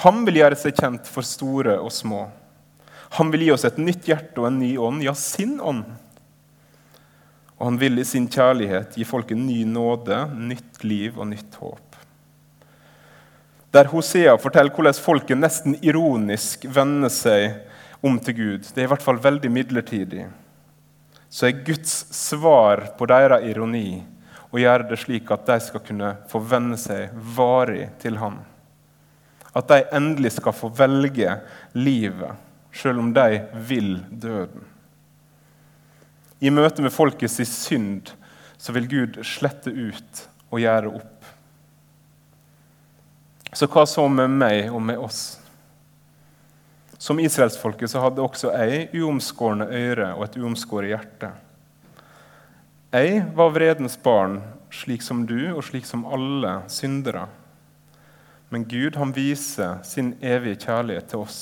Han 0.03 0.23
vil 0.27 0.39
gjøre 0.39 0.59
seg 0.59 0.79
kjent 0.79 1.09
for 1.11 1.27
store 1.27 1.75
og 1.79 1.91
små. 1.91 2.25
Han 3.17 3.33
vil 3.33 3.47
gi 3.47 3.51
oss 3.55 3.65
et 3.67 3.79
nytt 3.81 4.07
hjerte 4.07 4.39
og 4.39 4.47
en 4.47 4.61
ny 4.61 4.73
ånd, 4.79 5.03
ja, 5.03 5.15
sin 5.17 5.57
ånd. 5.59 5.83
Og 7.59 7.65
han 7.67 7.79
vil 7.81 7.99
i 7.99 8.07
sin 8.07 8.29
kjærlighet 8.31 8.95
gi 8.95 9.07
folk 9.07 9.33
en 9.35 9.43
ny 9.47 9.65
nåde, 9.67 10.21
nytt 10.39 10.83
liv 10.87 11.19
og 11.19 11.27
nytt 11.33 11.59
håp 11.59 11.89
der 13.71 13.89
Hosea 13.91 14.33
forteller 14.41 14.73
hvordan 14.73 14.97
folket 14.97 15.37
nesten 15.37 15.75
ironisk 15.85 16.65
vender 16.73 17.11
seg 17.13 17.59
om 18.01 18.19
til 18.19 18.35
Gud. 18.35 18.67
Det 18.73 18.81
er 18.81 18.87
i 18.87 18.91
hvert 18.93 19.03
fall 19.03 19.19
veldig 19.21 19.51
midlertidig. 19.51 20.27
Så 21.29 21.47
er 21.47 21.63
Guds 21.65 21.93
svar 22.15 22.87
på 22.97 23.07
deres 23.09 23.45
ironi 23.49 24.01
å 24.49 24.57
gjøre 24.57 24.87
det 24.89 24.97
slik 24.97 25.29
at 25.33 25.45
de 25.45 25.59
skal 25.61 25.83
kunne 25.85 26.13
få 26.29 26.41
vende 26.41 26.77
seg 26.79 27.13
varig 27.37 27.89
til 28.01 28.17
ham. 28.21 28.39
At 29.53 29.69
de 29.69 29.83
endelig 29.93 30.35
skal 30.37 30.55
få 30.55 30.71
velge 30.73 31.35
livet, 31.77 32.33
selv 32.73 33.01
om 33.01 33.13
de 33.13 33.41
vil 33.69 33.97
døden. 34.09 34.65
I 36.39 36.51
møte 36.53 36.81
med 36.85 36.93
folkets 36.95 37.41
synd 37.51 38.13
så 38.59 38.73
vil 38.75 38.87
Gud 38.89 39.19
slette 39.27 39.71
ut 39.73 40.25
og 40.49 40.61
gjøre 40.63 40.93
opp. 40.99 41.19
Så 43.53 43.67
hva 43.71 43.85
så 43.89 44.05
med 44.11 44.31
meg 44.39 44.69
og 44.69 44.81
med 44.85 44.99
oss? 45.01 45.39
Som 46.99 47.19
israelsfolket 47.23 47.91
så 47.93 48.01
hadde 48.03 48.23
også 48.23 48.51
jeg 48.51 48.89
uomskårne 48.99 49.69
øyre 49.71 50.11
og 50.17 50.25
et 50.25 50.37
uomskåret 50.41 50.91
hjerte. 50.91 51.29
Jeg 52.91 53.21
var 53.37 53.53
vredens 53.55 53.95
barn, 54.03 54.41
slik 54.73 55.05
som 55.05 55.23
du 55.29 55.53
og 55.53 55.63
slik 55.63 55.87
som 55.87 56.03
alle 56.09 56.57
syndere. 56.67 57.23
Men 58.51 58.65
Gud 58.67 58.97
han 58.99 59.13
viser 59.15 59.79
sin 59.87 60.11
evige 60.19 60.59
kjærlighet 60.65 61.07
til 61.13 61.23
oss 61.23 61.39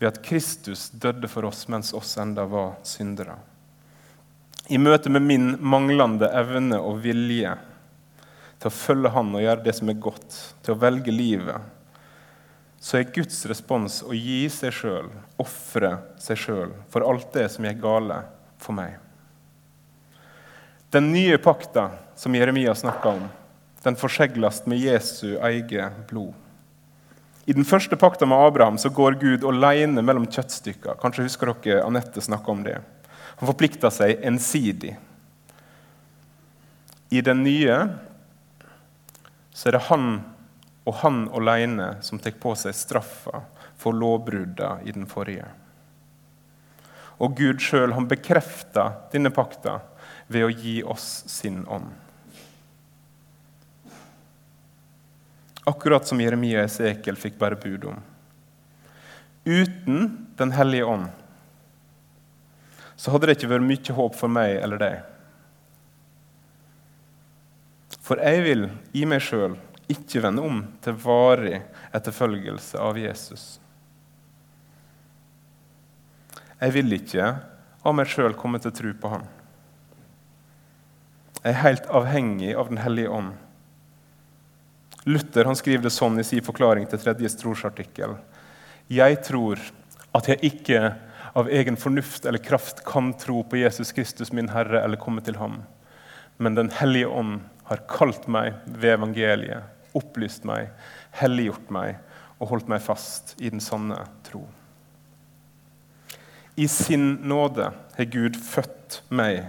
ved 0.00 0.10
at 0.10 0.22
Kristus 0.24 0.88
døde 0.90 1.28
for 1.30 1.46
oss 1.48 1.68
mens 1.72 1.92
oss 1.94 2.16
enda 2.20 2.44
var 2.50 2.74
syndere. 2.84 3.36
I 4.66 4.80
møte 4.82 5.12
med 5.12 5.22
min 5.22 5.52
manglende 5.62 6.26
evne 6.34 6.80
og 6.82 6.98
vilje 7.04 7.54
til 8.58 8.66
å 8.70 8.74
følge 8.74 9.12
Han 9.14 9.34
og 9.36 9.44
gjøre 9.44 9.62
det 9.62 9.76
som 9.78 9.92
er 9.92 10.00
godt, 10.02 10.40
til 10.64 10.74
å 10.74 10.80
velge 10.80 11.14
livet, 11.14 11.75
så 12.80 12.98
er 12.98 13.10
Guds 13.14 13.38
respons 13.48 14.02
å 14.04 14.14
gi 14.14 14.44
seg 14.52 14.74
sjøl, 14.74 15.08
ofre 15.40 15.96
seg 16.20 16.38
sjøl 16.40 16.74
for 16.92 17.06
alt 17.06 17.32
det 17.34 17.48
som 17.54 17.66
gikk 17.66 17.80
gale 17.82 18.20
for 18.62 18.76
meg. 18.76 18.98
Den 20.94 21.10
nye 21.12 21.38
pakta 21.42 21.90
som 22.16 22.34
Jeremia 22.36 22.74
snakka 22.76 23.16
om, 23.16 23.24
den 23.82 23.98
forsegles 23.98 24.62
med 24.66 24.82
Jesu 24.82 25.36
eget 25.36 26.04
blod. 26.10 26.34
I 27.46 27.54
den 27.54 27.66
første 27.66 27.94
pakta 27.96 28.26
med 28.26 28.38
Abraham 28.42 28.78
så 28.78 28.90
går 28.90 29.18
Gud 29.20 29.44
alene 29.46 30.02
mellom 30.02 30.26
kjøttstykker. 30.26 30.96
Kanskje 30.98 31.26
husker 31.28 31.52
dere 31.62 31.84
Anette 31.86 32.22
snakka 32.22 32.50
om 32.50 32.64
det. 32.66 32.80
Han 33.38 33.50
forplikta 33.50 33.90
seg 33.94 34.24
ensidig. 34.26 34.96
I 37.14 37.22
den 37.22 37.44
nye 37.46 37.76
så 39.54 39.68
er 39.68 39.76
det 39.76 39.84
han 39.86 40.08
og 40.86 40.94
han 41.02 41.24
alene 41.34 41.96
som 42.06 42.20
tar 42.22 42.36
på 42.40 42.54
seg 42.58 42.74
straffa 42.78 43.42
for 43.76 43.96
lovbrudda 43.96 44.78
i 44.86 44.94
den 44.94 45.08
forrige. 45.10 45.48
Og 47.18 47.36
Gud 47.36 47.62
sjøl 47.64 47.94
bekrefter 48.08 48.94
denne 49.12 49.32
pakta 49.34 49.80
ved 50.30 50.46
å 50.46 50.52
gi 50.52 50.78
oss 50.86 51.24
sin 51.30 51.64
ånd. 51.66 51.90
Akkurat 55.66 56.06
som 56.06 56.20
Jeremia 56.22 56.68
og 56.70 57.18
fikk 57.18 57.40
bare 57.40 57.58
bud 57.58 57.88
om. 57.90 58.02
Uten 59.46 60.26
Den 60.36 60.52
hellige 60.52 60.84
ånd 60.84 61.06
så 62.96 63.12
hadde 63.12 63.28
det 63.28 63.36
ikke 63.36 63.50
vært 63.50 63.64
mye 63.68 63.94
håp 63.96 64.14
for 64.16 64.32
meg 64.32 64.54
eller 64.56 64.80
deg. 64.80 64.94
For 68.06 68.20
jeg 68.22 68.44
vil 68.46 68.62
i 68.96 69.04
meg 69.08 69.24
sjøl 69.24 69.56
ikke 69.92 70.22
vende 70.24 70.42
om 70.42 70.62
til 70.82 70.98
varig 70.98 71.60
etterfølgelse 71.94 72.80
av 72.82 72.98
Jesus. 72.98 73.46
Jeg 76.56 76.72
vil 76.74 76.96
ikke 76.96 77.32
av 77.86 77.94
meg 77.94 78.08
sjøl 78.10 78.34
komme 78.38 78.58
til 78.62 78.74
tro 78.74 78.92
på 78.98 79.10
Han. 79.12 79.26
Jeg 81.42 81.52
er 81.52 81.62
helt 81.62 81.90
avhengig 81.94 82.54
av 82.58 82.70
Den 82.72 82.80
hellige 82.82 83.12
ånd. 83.12 83.34
Luther 85.06 85.46
han 85.46 85.54
skriver 85.54 85.84
det 85.86 85.94
sånn 85.94 86.18
i 86.18 86.24
sin 86.26 86.42
forklaring 86.42 86.88
til 86.90 86.98
tredje 86.98 87.30
trosartikkel. 87.38 88.16
Jeg 88.90 89.20
tror 89.22 89.60
at 90.16 90.26
jeg 90.32 90.50
ikke 90.50 90.80
av 91.36 91.50
egen 91.52 91.76
fornuft 91.78 92.26
eller 92.26 92.42
kraft 92.42 92.82
kan 92.88 93.12
tro 93.20 93.44
på 93.46 93.60
Jesus 93.60 93.92
Kristus, 93.94 94.32
min 94.32 94.50
Herre, 94.50 94.80
eller 94.82 94.98
komme 94.98 95.22
til 95.22 95.38
ham. 95.38 95.60
Men 96.42 96.58
Den 96.58 96.72
hellige 96.74 97.06
ånd 97.06 97.44
har 97.68 97.84
kalt 97.90 98.26
meg 98.26 98.56
ved 98.66 98.96
evangeliet, 98.96 99.75
opplyst 99.96 100.46
meg, 100.48 100.70
helliggjort 101.16 101.72
meg 101.74 101.98
og 102.36 102.50
holdt 102.52 102.70
meg 102.70 102.84
fast 102.84 103.34
i 103.40 103.50
den 103.52 103.62
sanne 103.64 103.98
tro. 104.26 104.44
I 106.56 106.68
sin 106.72 107.18
nåde 107.28 107.70
har 107.96 108.08
Gud 108.12 108.36
født 108.40 109.02
meg 109.12 109.44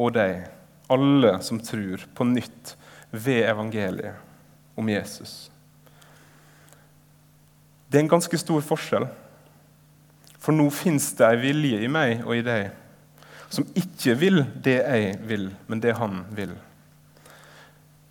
og 0.00 0.14
deg, 0.16 0.48
alle 0.90 1.36
som 1.46 1.60
tror, 1.62 2.02
på 2.14 2.26
nytt 2.26 2.74
ved 3.10 3.44
evangeliet 3.50 4.78
om 4.78 4.88
Jesus. 4.90 5.50
Det 7.90 7.98
er 7.98 8.04
en 8.04 8.10
ganske 8.10 8.38
stor 8.38 8.62
forskjell. 8.62 9.06
For 10.40 10.56
nå 10.56 10.66
fins 10.74 11.10
det 11.18 11.26
ei 11.26 11.40
vilje 11.42 11.82
i 11.84 11.90
meg 11.90 12.22
og 12.24 12.38
i 12.38 12.44
deg 12.46 12.70
som 13.50 13.66
ikke 13.74 14.14
vil 14.18 14.44
det 14.62 14.78
jeg 14.78 15.14
vil, 15.26 15.48
men 15.66 15.82
det 15.82 15.96
han 15.98 16.22
vil. 16.34 16.54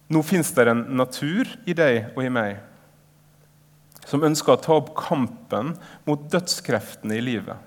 Nå 0.09 0.23
fins 0.25 0.49
det 0.57 0.65
en 0.71 0.83
natur 0.97 1.49
i 1.69 1.75
deg 1.77 2.15
og 2.15 2.23
i 2.25 2.33
meg 2.33 2.57
som 4.09 4.25
ønsker 4.25 4.55
å 4.55 4.61
ta 4.61 4.77
opp 4.79 4.93
kampen 4.97 5.75
mot 6.07 6.21
dødskreftene 6.33 7.19
i 7.19 7.23
livet. 7.23 7.57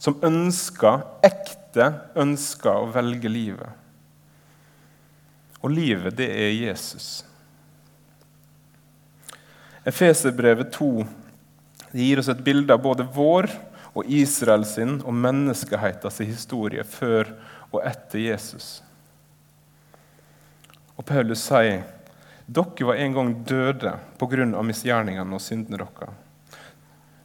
Som 0.00 0.20
ønsker, 0.24 1.02
ekte 1.26 1.90
ønsker 2.18 2.84
å 2.84 2.90
velge 2.94 3.32
livet. 3.32 3.74
Og 5.60 5.74
livet, 5.74 6.14
det 6.16 6.28
er 6.30 6.54
Jesus. 6.54 7.08
Efeserbrevet 9.84 10.70
2 10.76 10.92
gir 11.96 12.20
oss 12.22 12.30
et 12.30 12.44
bilde 12.44 12.72
av 12.72 12.84
både 12.84 13.04
vår 13.12 13.50
og 13.90 14.06
Israel 14.06 14.62
sin 14.68 15.00
og 15.02 15.16
menneskehetens 15.16 16.20
historie 16.22 16.84
før 16.86 17.34
og 17.72 17.82
etter 17.82 18.22
Jesus. 18.22 18.78
Og 21.00 21.06
Paulus 21.08 21.40
sier 21.48 21.86
dere 22.50 22.84
var 22.84 22.98
en 23.00 23.14
gang 23.14 23.28
døde 23.48 23.92
pga. 24.20 24.62
misgjerningene 24.62 25.32
og 25.34 25.40
syndene 25.40 25.78
deres. 25.80 26.18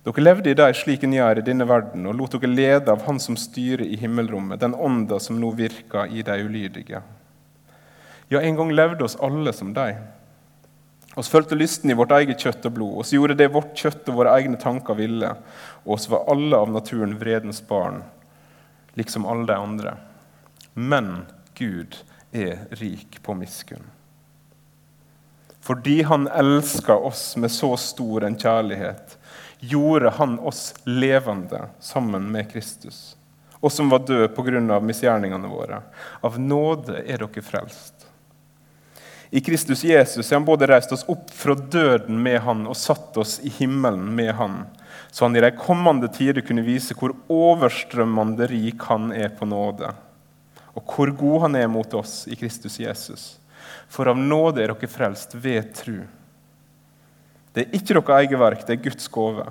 Dere 0.06 0.24
levde 0.24 0.52
i 0.52 0.56
dem 0.56 0.74
slik 0.74 1.04
en 1.04 1.16
gjør 1.18 1.42
i 1.42 1.44
denne 1.44 1.68
verden, 1.68 2.06
og 2.08 2.16
lot 2.16 2.38
dere 2.38 2.54
lede 2.54 2.92
av 2.92 3.04
Han 3.08 3.20
som 3.20 3.36
styrer 3.36 3.84
i 3.84 3.98
himmelrommet, 3.98 4.62
den 4.62 4.76
ånda 4.76 5.20
som 5.20 5.42
nå 5.42 5.52
virker 5.52 6.08
i 6.08 6.22
de 6.22 6.38
ulydige. 6.46 7.02
Ja, 8.30 8.40
en 8.40 8.56
gang 8.56 8.72
levde 8.72 9.04
oss 9.04 9.18
alle 9.20 9.52
som 9.54 9.74
dem. 9.74 10.08
Oss 11.16 11.30
fulgte 11.30 11.56
lysten 11.56 11.92
i 11.92 11.98
vårt 12.00 12.12
eget 12.12 12.40
kjøtt 12.40 12.66
og 12.70 12.78
blod. 12.78 12.98
Oss 13.02 13.12
gjorde 13.12 13.36
det 13.36 13.52
vårt 13.52 13.76
kjøtt 13.76 14.08
og 14.08 14.22
våre 14.22 14.38
egne 14.40 14.58
tanker 14.62 14.96
ville. 14.96 15.36
Og 15.84 15.98
oss 15.98 16.08
var 16.12 16.30
alle 16.32 16.58
av 16.58 16.72
naturen 16.72 17.18
vredens 17.20 17.60
barn, 17.68 18.04
liksom 18.96 19.26
alle 19.26 19.48
de 19.52 19.56
andre. 19.60 19.98
Men 20.74 21.26
Gud 21.56 21.96
er 22.36 22.66
rik 22.80 23.20
på 23.24 23.34
miskunn. 23.38 23.84
Fordi 25.66 26.02
Han 26.02 26.28
elska 26.28 26.96
oss 26.96 27.36
med 27.38 27.52
så 27.52 27.74
stor 27.78 28.24
en 28.24 28.38
kjærlighet, 28.40 29.18
gjorde 29.60 30.10
Han 30.20 30.40
oss 30.40 30.74
levende 30.84 31.68
sammen 31.80 32.32
med 32.32 32.52
Kristus. 32.52 33.16
og 33.66 33.72
som 33.72 33.90
var 33.90 34.04
død 34.06 34.36
pga. 34.36 34.80
misgjerningene 34.80 35.48
våre. 35.48 35.82
Av 36.22 36.40
nåde 36.40 37.00
er 37.02 37.18
dere 37.18 37.42
frelst. 37.42 38.06
I 39.32 39.42
Kristus 39.42 39.84
Jesus 39.84 40.32
er 40.32 40.36
han 40.36 40.46
både 40.46 40.68
reist 40.70 40.92
oss 40.94 41.06
opp 41.10 41.32
fra 41.34 41.56
døden 41.56 42.22
med 42.22 42.40
han 42.46 42.68
og 42.68 42.78
satt 42.78 43.18
oss 43.18 43.40
i 43.44 43.50
himmelen 43.50 44.14
med 44.16 44.36
han, 44.38 44.66
så 45.12 45.26
han 45.26 45.36
i 45.36 45.42
de 45.42 45.50
kommende 45.58 46.08
tider 46.14 46.46
kunne 46.46 46.64
vise 46.64 46.96
hvor 46.96 47.16
overstrømmende 47.28 48.48
rik 48.48 48.86
han 48.86 49.10
er 49.12 49.34
på 49.36 49.48
nåde, 49.50 49.90
og 50.76 50.84
hvor 50.92 51.12
god 51.16 51.46
han 51.46 51.58
er 51.60 51.72
mot 51.72 51.94
oss 51.98 52.26
i 52.28 52.36
Kristus 52.36 52.78
Jesus. 52.82 53.26
For 53.88 54.10
av 54.12 54.20
nåde 54.20 54.64
er 54.64 54.74
dere 54.74 54.92
frelst 54.92 55.36
ved 55.40 55.72
tru. 55.78 56.02
Det 57.56 57.64
er 57.64 57.78
ikke 57.78 57.96
deres 57.96 58.18
eget 58.18 58.40
verk, 58.40 58.66
det 58.68 58.76
er 58.76 58.84
Guds 58.90 59.08
gave. 59.08 59.46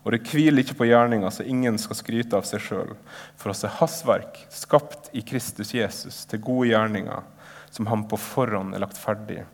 Og 0.00 0.14
det 0.14 0.22
hviler 0.30 0.62
ikke 0.62 0.78
på 0.78 0.86
gjerninga, 0.88 1.28
så 1.34 1.44
ingen 1.44 1.76
skal 1.80 1.98
skryte 1.98 2.38
av 2.38 2.46
seg 2.48 2.62
sjøl. 2.64 2.94
For 3.36 3.52
oss 3.52 3.64
er 3.66 3.74
Hans 3.80 3.98
verk, 4.06 4.38
skapt 4.54 5.10
i 5.12 5.24
Kristus 5.26 5.74
Jesus, 5.76 6.22
til 6.30 6.40
gode 6.44 6.70
gjerninger 6.70 7.26
som 7.70 7.86
han 7.90 8.06
på 8.08 8.18
forhånd 8.18 8.74
er 8.74 8.82
lagt 8.82 8.98
ferdig 8.98 9.44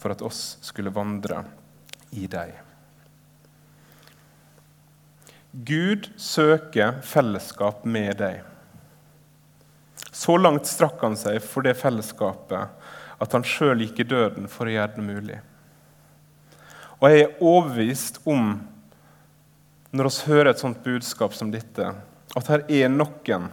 for 0.00 0.12
at 0.14 0.22
oss 0.24 0.56
skulle 0.64 0.92
vandre 0.94 1.42
i 2.16 2.28
deg. 2.30 2.54
Gud 5.66 6.10
søker 6.20 7.00
fellesskap 7.04 7.84
med 7.88 8.18
deg. 8.20 8.44
Så 10.12 10.36
langt 10.40 10.68
strakk 10.68 11.00
han 11.04 11.16
seg 11.18 11.38
for 11.44 11.66
det 11.66 11.76
fellesskapet 11.80 12.72
at 13.22 13.36
han 13.36 13.46
sjøl 13.46 13.80
gikk 13.84 14.02
i 14.02 14.08
døden 14.08 14.48
for 14.52 14.68
å 14.68 14.74
gjøre 14.74 14.96
det 14.96 15.04
mulig. 15.04 15.38
Og 17.00 17.12
jeg 17.12 17.22
er 17.22 17.38
overbevist 17.44 18.20
om, 18.28 18.58
når 19.96 20.08
vi 20.08 20.32
hører 20.32 20.50
et 20.52 20.60
sånt 20.60 20.82
budskap 20.84 21.36
som 21.36 21.52
dette, 21.52 21.92
at 22.36 22.52
her 22.52 22.66
er 22.68 22.92
noen 22.92 23.52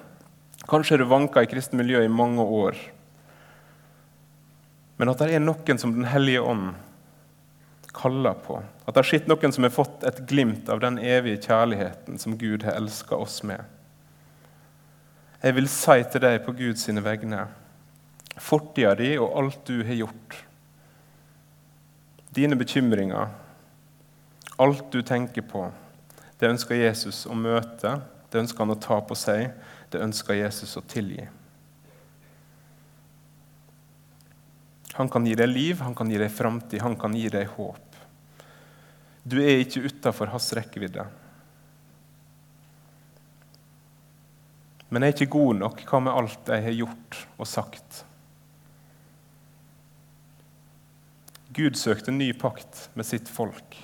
Kanskje 0.64 0.96
du 0.96 1.04
vanka 1.12 1.42
i 1.44 1.48
kristent 1.52 1.76
miljø 1.76 2.00
i 2.06 2.12
mange 2.12 2.40
år 2.40 2.78
men 5.04 5.12
at 5.12 5.20
det 5.20 5.34
er 5.36 5.42
noen 5.44 5.80
som 5.82 5.92
Den 5.96 6.08
hellige 6.08 6.42
ånd 6.42 6.74
kaller 7.94 8.38
på. 8.42 8.56
At 8.88 8.96
det 8.96 9.04
er 9.04 9.26
noen 9.30 9.54
som 9.54 9.66
har 9.68 9.74
fått 9.74 10.06
et 10.08 10.22
glimt 10.30 10.70
av 10.72 10.80
den 10.82 10.96
evige 10.98 11.44
kjærligheten 11.44 12.18
som 12.22 12.38
Gud 12.42 12.64
har 12.66 12.78
elska 12.80 13.20
oss 13.20 13.42
med. 13.46 13.62
Jeg 15.44 15.58
vil 15.58 15.68
si 15.68 16.00
til 16.08 16.24
deg 16.24 16.38
på 16.46 16.54
Guds 16.56 16.88
vegne 17.04 17.42
fortida 18.40 18.94
di 18.96 19.12
og 19.20 19.34
alt 19.38 19.66
du 19.68 19.82
har 19.84 19.98
gjort, 19.98 20.38
dine 22.34 22.56
bekymringer, 22.58 23.28
alt 24.64 24.86
du 24.94 25.02
tenker 25.06 25.46
på, 25.46 25.68
det 26.40 26.50
ønsker 26.50 26.80
Jesus 26.80 27.26
å 27.28 27.36
møte, 27.36 27.98
det 28.32 28.40
ønsker 28.42 28.64
han 28.64 28.74
å 28.74 28.80
ta 28.82 29.02
på 29.06 29.18
seg, 29.20 29.52
det 29.92 30.02
ønsker 30.02 30.40
Jesus 30.40 30.78
å 30.80 30.86
tilgi. 30.88 31.28
Han 34.94 35.10
kan 35.10 35.26
gi 35.28 35.36
deg 35.38 35.50
liv, 35.50 35.82
han 35.82 35.96
kan 35.98 36.10
gi 36.10 36.22
deg 36.22 36.32
framtid, 36.34 36.82
han 36.82 36.96
kan 36.98 37.14
gi 37.18 37.28
deg 37.34 37.52
håp. 37.58 38.00
Du 39.24 39.40
er 39.42 39.60
ikke 39.62 39.86
utafor 39.90 40.32
hans 40.34 40.52
rekkevidde. 40.56 41.06
Men 44.94 45.02
jeg 45.02 45.10
er 45.10 45.16
ikke 45.18 45.34
god 45.34 45.56
nok. 45.58 45.80
Hva 45.90 46.00
med 46.06 46.14
alt 46.14 46.50
jeg 46.54 46.64
har 46.68 46.76
gjort 46.78 47.16
og 47.42 47.48
sagt? 47.50 48.04
Gud 51.54 51.78
søkte 51.78 52.14
en 52.14 52.20
ny 52.22 52.28
pakt 52.38 52.92
med 52.94 53.08
sitt 53.10 53.30
folk. 53.30 53.80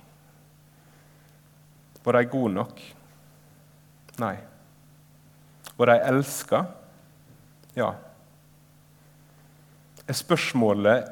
Var 2.05 2.17
de 2.17 2.29
gode 2.29 2.53
nok? 2.53 2.83
Nei. 4.21 4.35
Var 5.79 5.89
de 5.89 5.97
elska? 6.11 6.61
Ja. 7.73 7.89
Er 10.05 10.17
spørsmålet 10.17 11.09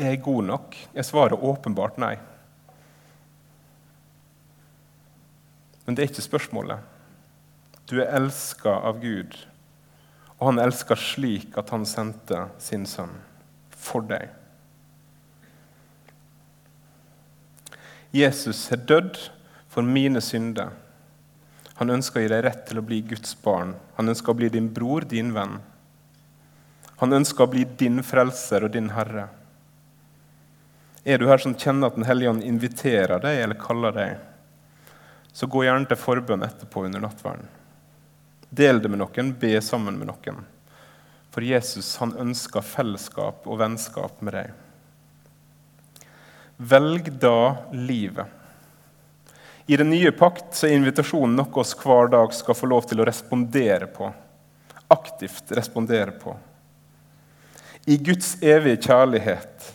er 0.00 0.14
jeg 0.14 0.24
god 0.24 0.48
nok? 0.48 0.80
Er 0.96 1.04
svaret 1.04 1.36
åpenbart 1.36 2.00
nei. 2.00 2.14
Men 5.84 5.96
det 5.96 6.04
er 6.04 6.12
ikke 6.14 6.24
spørsmålet. 6.24 6.93
Du 7.90 7.98
er 8.00 8.14
elska 8.16 8.70
av 8.88 9.00
Gud, 9.02 9.36
og 10.38 10.46
han 10.48 10.62
elsker 10.62 10.98
slik 10.98 11.58
at 11.60 11.72
han 11.74 11.84
sendte 11.88 12.46
sin 12.62 12.86
sønn 12.88 13.12
for 13.74 14.06
deg. 14.08 14.30
Jesus 18.14 18.68
har 18.70 18.84
dødd 18.88 19.18
for 19.68 19.84
mine 19.84 20.22
synder. 20.22 20.70
Han 21.80 21.90
ønsker 21.90 22.20
å 22.20 22.24
gi 22.24 22.30
deg 22.30 22.44
rett 22.46 22.62
til 22.68 22.78
å 22.78 22.86
bli 22.86 23.00
Guds 23.10 23.34
barn. 23.42 23.74
Han 23.96 24.08
ønsker 24.12 24.30
å 24.30 24.38
bli 24.38 24.48
din 24.54 24.68
bror, 24.72 25.02
din 25.10 25.32
venn. 25.34 25.56
Han 27.02 27.16
ønsker 27.18 27.44
å 27.44 27.50
bli 27.50 27.64
din 27.78 27.98
frelser 28.06 28.64
og 28.64 28.76
din 28.76 28.92
herre. 28.94 29.26
Er 31.04 31.18
du 31.18 31.26
her 31.28 31.42
som 31.42 31.56
kjenner 31.58 31.90
at 31.90 31.98
Den 31.98 32.06
hellige 32.08 32.30
ånd 32.30 32.46
inviterer 32.46 33.20
deg 33.20 33.42
eller 33.42 33.60
kaller 33.60 33.92
deg, 33.92 34.22
så 35.34 35.50
gå 35.50 35.66
gjerne 35.66 35.90
til 35.90 36.00
forbønn 36.00 36.46
etterpå 36.46 36.86
under 36.86 37.02
nattverden. 37.02 37.50
Del 38.54 38.82
det 38.82 38.90
med 38.92 39.00
noen, 39.00 39.32
be 39.40 39.56
sammen 39.64 39.96
med 39.98 40.10
noen. 40.12 40.44
For 41.34 41.42
Jesus 41.42 41.96
han 41.98 42.12
ønsker 42.20 42.62
fellesskap 42.62 43.48
og 43.50 43.58
vennskap 43.58 44.20
med 44.22 44.36
deg. 44.36 44.52
Velg 46.56 47.10
da 47.18 47.56
livet. 47.74 48.30
I 49.66 49.78
den 49.80 49.90
nye 49.90 50.12
pakt 50.14 50.52
så 50.54 50.68
er 50.68 50.76
invitasjonen 50.76 51.34
noe 51.40 51.62
oss 51.62 51.72
hver 51.80 52.12
dag 52.12 52.34
skal 52.36 52.54
få 52.54 52.68
lov 52.70 52.86
til 52.86 53.00
å 53.00 53.08
respondere 53.08 53.88
på. 53.90 54.12
Aktivt 54.92 55.50
respondere 55.56 56.14
på. 56.20 56.36
I 57.90 57.96
Guds 57.96 58.36
evige 58.44 58.84
kjærlighet 58.86 59.72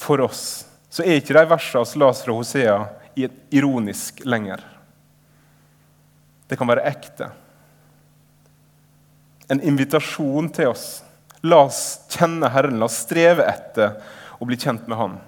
for 0.00 0.24
oss 0.24 0.64
så 0.90 1.04
er 1.04 1.20
ikke 1.20 1.36
de 1.36 1.46
versene 1.52 1.84
hos 1.84 1.94
las 2.00 2.24
fra 2.24 2.34
Hosea, 2.34 2.76
ironisk 3.54 4.24
lenger. 4.26 4.64
Det 6.48 6.58
kan 6.58 6.68
være 6.68 6.84
ekte. 6.90 7.30
En 9.48 9.60
invitasjon 9.60 10.48
til 10.54 10.72
oss. 10.72 11.02
La 11.44 11.64
oss 11.66 11.80
kjenne 12.08 12.48
Herren, 12.48 12.78
la 12.80 12.88
oss 12.88 13.02
streve 13.04 13.44
etter 13.44 13.98
å 14.40 14.48
bli 14.48 14.56
kjent 14.60 14.86
med 14.88 14.98
Han. 14.98 15.18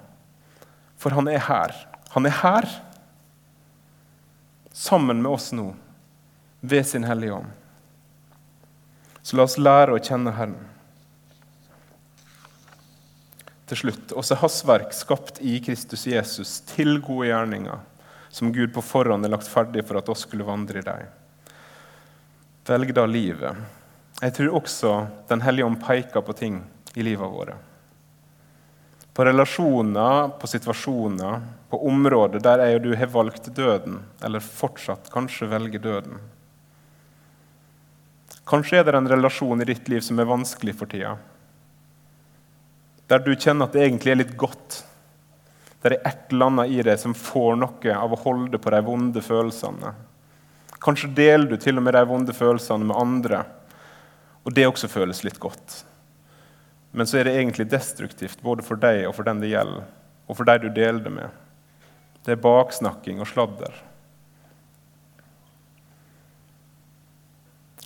For 0.96 1.12
han 1.12 1.28
er 1.28 1.42
her. 1.44 1.74
Han 2.16 2.26
er 2.26 2.38
her 2.40 2.68
sammen 4.72 5.20
med 5.22 5.32
oss 5.32 5.50
nå 5.52 5.74
ved 6.60 6.86
sin 6.88 7.04
Hellige 7.04 7.32
Ånd. 7.32 7.52
Så 9.22 9.36
la 9.36 9.44
oss 9.44 9.58
lære 9.58 9.92
å 9.92 10.00
kjenne 10.00 10.32
Herren. 10.36 10.56
Til 13.66 13.80
slutt, 13.80 14.12
også 14.14 14.38
hans 14.38 14.60
verk 14.68 14.92
skapt 14.94 15.40
i 15.42 15.56
Kristus 15.64 16.06
Jesus 16.06 16.60
til 16.68 17.00
gode 17.02 17.32
gjerninger, 17.32 17.80
som 18.30 18.52
Gud 18.54 18.70
på 18.74 18.84
forhånd 18.84 19.26
er 19.26 19.32
lagt 19.32 19.48
ferdig 19.50 19.82
for 19.88 19.98
at 19.98 20.08
oss 20.12 20.22
skulle 20.28 20.46
vandre 20.46 20.78
i 20.80 20.86
dem. 20.86 21.08
Velg 22.66 22.92
da 22.94 23.06
livet. 23.10 23.75
Jeg 24.22 24.32
tror 24.32 24.54
også 24.56 24.92
Den 25.28 25.42
hellige 25.44 25.66
ånd 25.66 25.80
peker 25.82 26.24
på 26.24 26.36
ting 26.36 26.62
i 26.96 27.04
livet 27.04 27.28
våre 27.28 27.56
på 29.16 29.24
relasjoner, 29.24 30.28
på 30.28 30.46
situasjoner, 30.46 31.40
på 31.70 31.78
områder 31.88 32.42
der 32.44 32.60
jeg 32.60 32.76
og 32.76 32.82
du 32.84 32.90
har 33.00 33.08
valgt 33.08 33.46
døden, 33.56 34.02
eller 34.20 34.44
fortsatt 34.44 35.08
kanskje 35.08 35.48
velger 35.48 35.80
døden. 35.80 36.18
Kanskje 38.44 38.82
er 38.82 38.84
det 38.84 38.98
en 38.98 39.08
relasjon 39.08 39.64
i 39.64 39.68
ditt 39.70 39.88
liv 39.88 40.04
som 40.04 40.20
er 40.20 40.28
vanskelig 40.28 40.76
for 40.76 40.92
tida. 40.92 41.14
Der 43.08 43.24
du 43.24 43.32
kjenner 43.32 43.64
at 43.64 43.72
det 43.72 43.86
egentlig 43.86 44.12
er 44.12 44.20
litt 44.20 44.36
godt. 44.36 44.82
Der 45.80 45.96
det 45.96 46.02
er 46.02 46.12
et 46.12 46.36
eller 46.36 46.50
annet 46.50 46.76
i 46.76 46.84
deg 46.84 47.00
som 47.00 47.16
får 47.16 47.56
noe 47.62 47.96
av 47.96 48.12
å 48.12 48.20
holde 48.20 48.60
på 48.60 48.74
de 48.74 48.82
vonde 48.84 49.24
følelsene. 49.24 49.94
Kanskje 50.76 51.14
deler 51.16 51.48
du 51.48 51.56
til 51.56 51.80
og 51.80 51.88
med 51.88 51.96
de 51.96 52.04
vonde 52.04 52.36
følelsene 52.36 52.84
med 52.84 53.00
andre, 53.00 53.46
og 54.46 54.54
det 54.54 54.68
også 54.68 54.88
føles 54.88 55.24
litt 55.26 55.40
godt. 55.42 55.80
Men 56.96 57.08
så 57.08 57.18
er 57.18 57.26
det 57.26 57.34
egentlig 57.36 57.66
destruktivt 57.68 58.44
både 58.46 58.64
for 58.64 58.78
deg 58.80 59.02
og 59.08 59.16
for 59.18 59.26
den 59.26 59.42
det 59.42 59.50
gjelder, 59.50 59.88
og 60.30 60.38
for 60.38 60.48
deg 60.48 60.62
du 60.62 60.70
deler 60.70 61.02
det 61.02 61.12
med. 61.12 61.42
Det 62.22 62.36
er 62.36 62.42
baksnakking 62.42 63.18
og 63.22 63.28
sladder. 63.30 63.74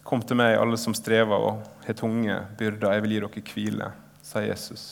Kom 0.05 0.23
til 0.27 0.39
meg, 0.41 0.57
alle 0.59 0.77
som 0.81 0.95
strever 0.97 1.49
og 1.49 1.65
har 1.87 1.97
tunge 1.97 2.37
byrder. 2.59 2.97
Jeg 2.97 3.05
vil 3.05 3.15
gi 3.15 3.21
dere 3.23 3.45
hvile, 3.55 3.91
sier 4.27 4.49
Jesus. 4.51 4.85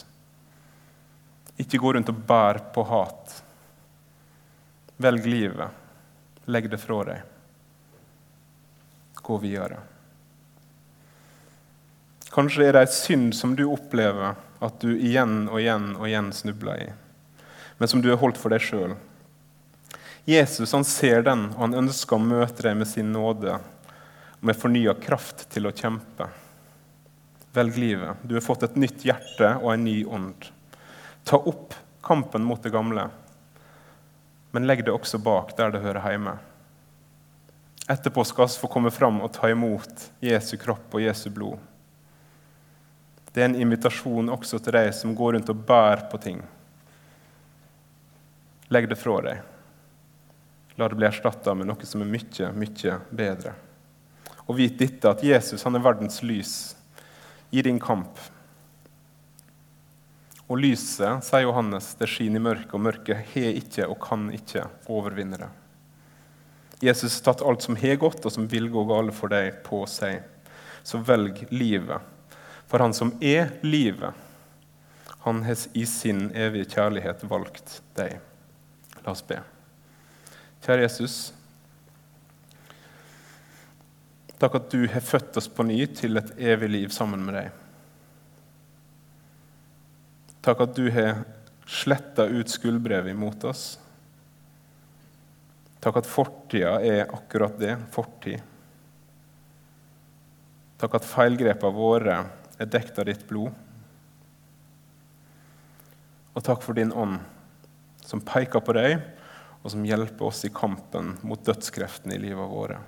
Ikke 1.59 1.81
gå 1.83 1.93
rundt 1.97 2.13
og 2.13 2.21
bær 2.29 2.61
på 2.75 2.85
hat. 2.87 3.39
Velg 4.99 5.27
livet. 5.27 5.85
Legg 6.49 6.71
det 6.71 6.81
fra 6.81 7.03
deg. 7.09 7.23
Gå 9.19 9.41
videre. 9.43 9.83
Kanskje 12.39 12.69
er 12.69 12.77
det 12.77 12.85
ei 12.85 12.91
synd 12.95 13.33
som 13.35 13.57
du 13.59 13.65
opplever 13.67 14.37
at 14.63 14.77
du 14.79 14.93
igjen 14.95 15.49
og 15.49 15.57
igjen 15.59 15.89
og 15.97 16.05
igjen 16.07 16.29
snubler 16.31 16.83
i, 16.85 16.85
men 17.81 17.91
som 17.91 17.99
du 17.99 18.13
har 18.13 18.21
holdt 18.21 18.37
for 18.39 18.55
deg 18.55 18.63
sjøl. 18.63 18.93
Jesus 20.23 20.71
han 20.77 20.85
ser 20.87 21.25
den, 21.27 21.49
og 21.57 21.65
han 21.65 21.75
ønsker 21.81 22.15
å 22.15 22.23
møte 22.23 22.63
deg 22.63 22.77
med 22.79 22.87
sin 22.87 23.11
nåde 23.11 23.57
og 23.57 24.45
med 24.47 24.55
fornya 24.55 24.95
kraft 25.03 25.49
til 25.51 25.67
å 25.67 25.73
kjempe. 25.75 26.29
Velg 27.59 27.81
livet. 27.83 28.23
Du 28.23 28.37
har 28.37 28.45
fått 28.47 28.63
et 28.69 28.79
nytt 28.79 29.03
hjerte 29.09 29.49
og 29.57 29.73
en 29.73 29.83
ny 29.89 29.97
ånd. 30.07 30.47
Ta 31.27 31.41
opp 31.43 31.75
kampen 32.07 32.47
mot 32.47 32.63
det 32.63 32.71
gamle, 32.71 33.09
men 34.55 34.69
legg 34.71 34.85
det 34.87 34.95
også 34.95 35.19
bak 35.19 35.57
der 35.59 35.75
det 35.75 35.83
hører 35.83 36.07
hjemme. 36.15 36.37
Etterpå 37.91 38.23
skal 38.31 38.47
vi 38.47 38.63
få 38.63 38.71
komme 38.71 38.95
fram 38.95 39.19
og 39.27 39.35
ta 39.35 39.51
imot 39.51 40.07
Jesu 40.23 40.55
kropp 40.61 40.95
og 40.95 41.03
Jesu 41.03 41.27
blod. 41.35 41.68
Det 43.39 43.45
er 43.45 43.53
en 43.53 43.61
invitasjon 43.63 44.33
også 44.35 44.59
til 44.59 44.75
deg 44.75 44.89
som 44.99 45.13
går 45.15 45.37
rundt 45.37 45.51
og 45.53 45.59
bærer 45.63 46.01
på 46.11 46.19
ting. 46.19 46.41
Legg 48.75 48.89
det 48.91 48.99
fra 48.99 49.21
deg. 49.23 49.45
La 50.75 50.89
det 50.91 50.99
bli 50.99 51.07
erstatta 51.07 51.55
med 51.55 51.71
noe 51.71 51.87
som 51.87 52.03
er 52.03 52.11
mye, 52.11 52.49
mye 52.51 52.97
bedre. 53.21 53.53
Og 54.49 54.59
vit 54.59 54.75
dette, 54.83 55.07
at 55.07 55.23
Jesus 55.23 55.63
han 55.63 55.79
er 55.79 55.87
verdens 55.87 56.19
lys 56.27 56.57
i 57.55 57.63
din 57.63 57.79
kamp. 57.79 58.19
Og 60.51 60.59
lyset, 60.59 61.23
sier 61.31 61.47
Johannes, 61.47 61.95
det 61.95 62.11
skinner 62.11 62.43
i 62.43 62.47
mørket, 62.51 62.75
og 62.75 62.87
mørket 62.91 63.25
har 63.37 63.63
ikke 63.63 63.87
og 63.87 64.03
kan 64.03 64.33
ikke 64.35 64.67
overvinne 64.91 65.45
det. 65.47 65.55
Jesus 66.91 67.21
har 67.21 67.31
tatt 67.31 67.47
alt 67.47 67.63
som 67.63 67.79
har 67.79 68.03
gått, 68.03 68.19
og 68.27 68.35
som 68.35 68.51
vil 68.51 68.67
gå 68.75 68.89
galt 68.91 69.15
for 69.15 69.31
deg, 69.31 69.63
på 69.63 69.87
seg. 69.87 70.27
Så 70.83 71.07
velg 71.07 71.47
livet 71.55 72.18
for 72.69 72.85
han 72.85 72.95
som 72.95 73.15
er 73.25 73.55
livet, 73.65 74.13
han 75.25 75.43
har 75.43 75.57
i 75.73 75.87
sin 75.89 76.29
evige 76.37 76.69
kjærlighet 76.77 77.25
valgt 77.29 77.81
deg. 77.97 78.19
La 79.05 79.13
oss 79.13 79.25
be. 79.27 79.41
Kjære 80.65 80.85
Jesus. 80.85 81.17
Takk 84.39 84.61
at 84.61 84.71
du 84.71 84.85
har 84.87 85.03
født 85.03 85.41
oss 85.41 85.49
på 85.51 85.67
ny 85.67 85.81
til 85.99 86.21
et 86.21 86.31
evig 86.39 86.71
liv 86.71 86.95
sammen 86.95 87.25
med 87.25 87.41
deg. 87.41 87.49
Takk 90.45 90.63
at 90.69 90.77
du 90.77 90.87
har 90.95 91.25
sletta 91.69 92.29
ut 92.31 92.49
skuldbrevet 92.49 93.13
imot 93.13 93.45
oss. 93.49 93.65
Takk 95.83 96.01
at 96.01 96.09
fortida 96.11 96.79
er 96.85 97.11
akkurat 97.15 97.59
det 97.59 97.75
fortid. 97.95 98.41
Takk 100.79 101.01
at 101.01 101.07
feilgrepene 101.07 101.75
våre 101.75 102.19
er 102.59 102.71
dekt 102.71 102.99
av 102.99 103.09
ditt 103.09 103.25
blod. 103.29 103.55
Og 106.35 106.45
takk 106.47 106.63
for 106.63 106.79
din 106.79 106.93
ånd, 106.95 107.19
som 108.05 108.23
peker 108.23 108.63
på 108.63 108.75
deg, 108.77 108.99
og 109.63 109.73
som 109.75 109.87
hjelper 109.87 110.29
oss 110.31 110.45
i 110.47 110.53
kampen 110.55 111.17
mot 111.27 111.43
dødskreftene 111.45 112.15
i 112.15 112.23
livet 112.23 112.51
våre. 112.51 112.79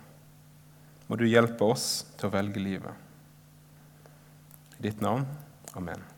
Må 1.10 1.18
du 1.18 1.26
hjelpe 1.26 1.66
oss 1.66 2.06
til 2.16 2.28
å 2.30 2.34
velge 2.36 2.62
livet. 2.62 2.94
I 4.78 4.86
ditt 4.86 5.02
navn. 5.02 5.26
Amen. 5.74 6.09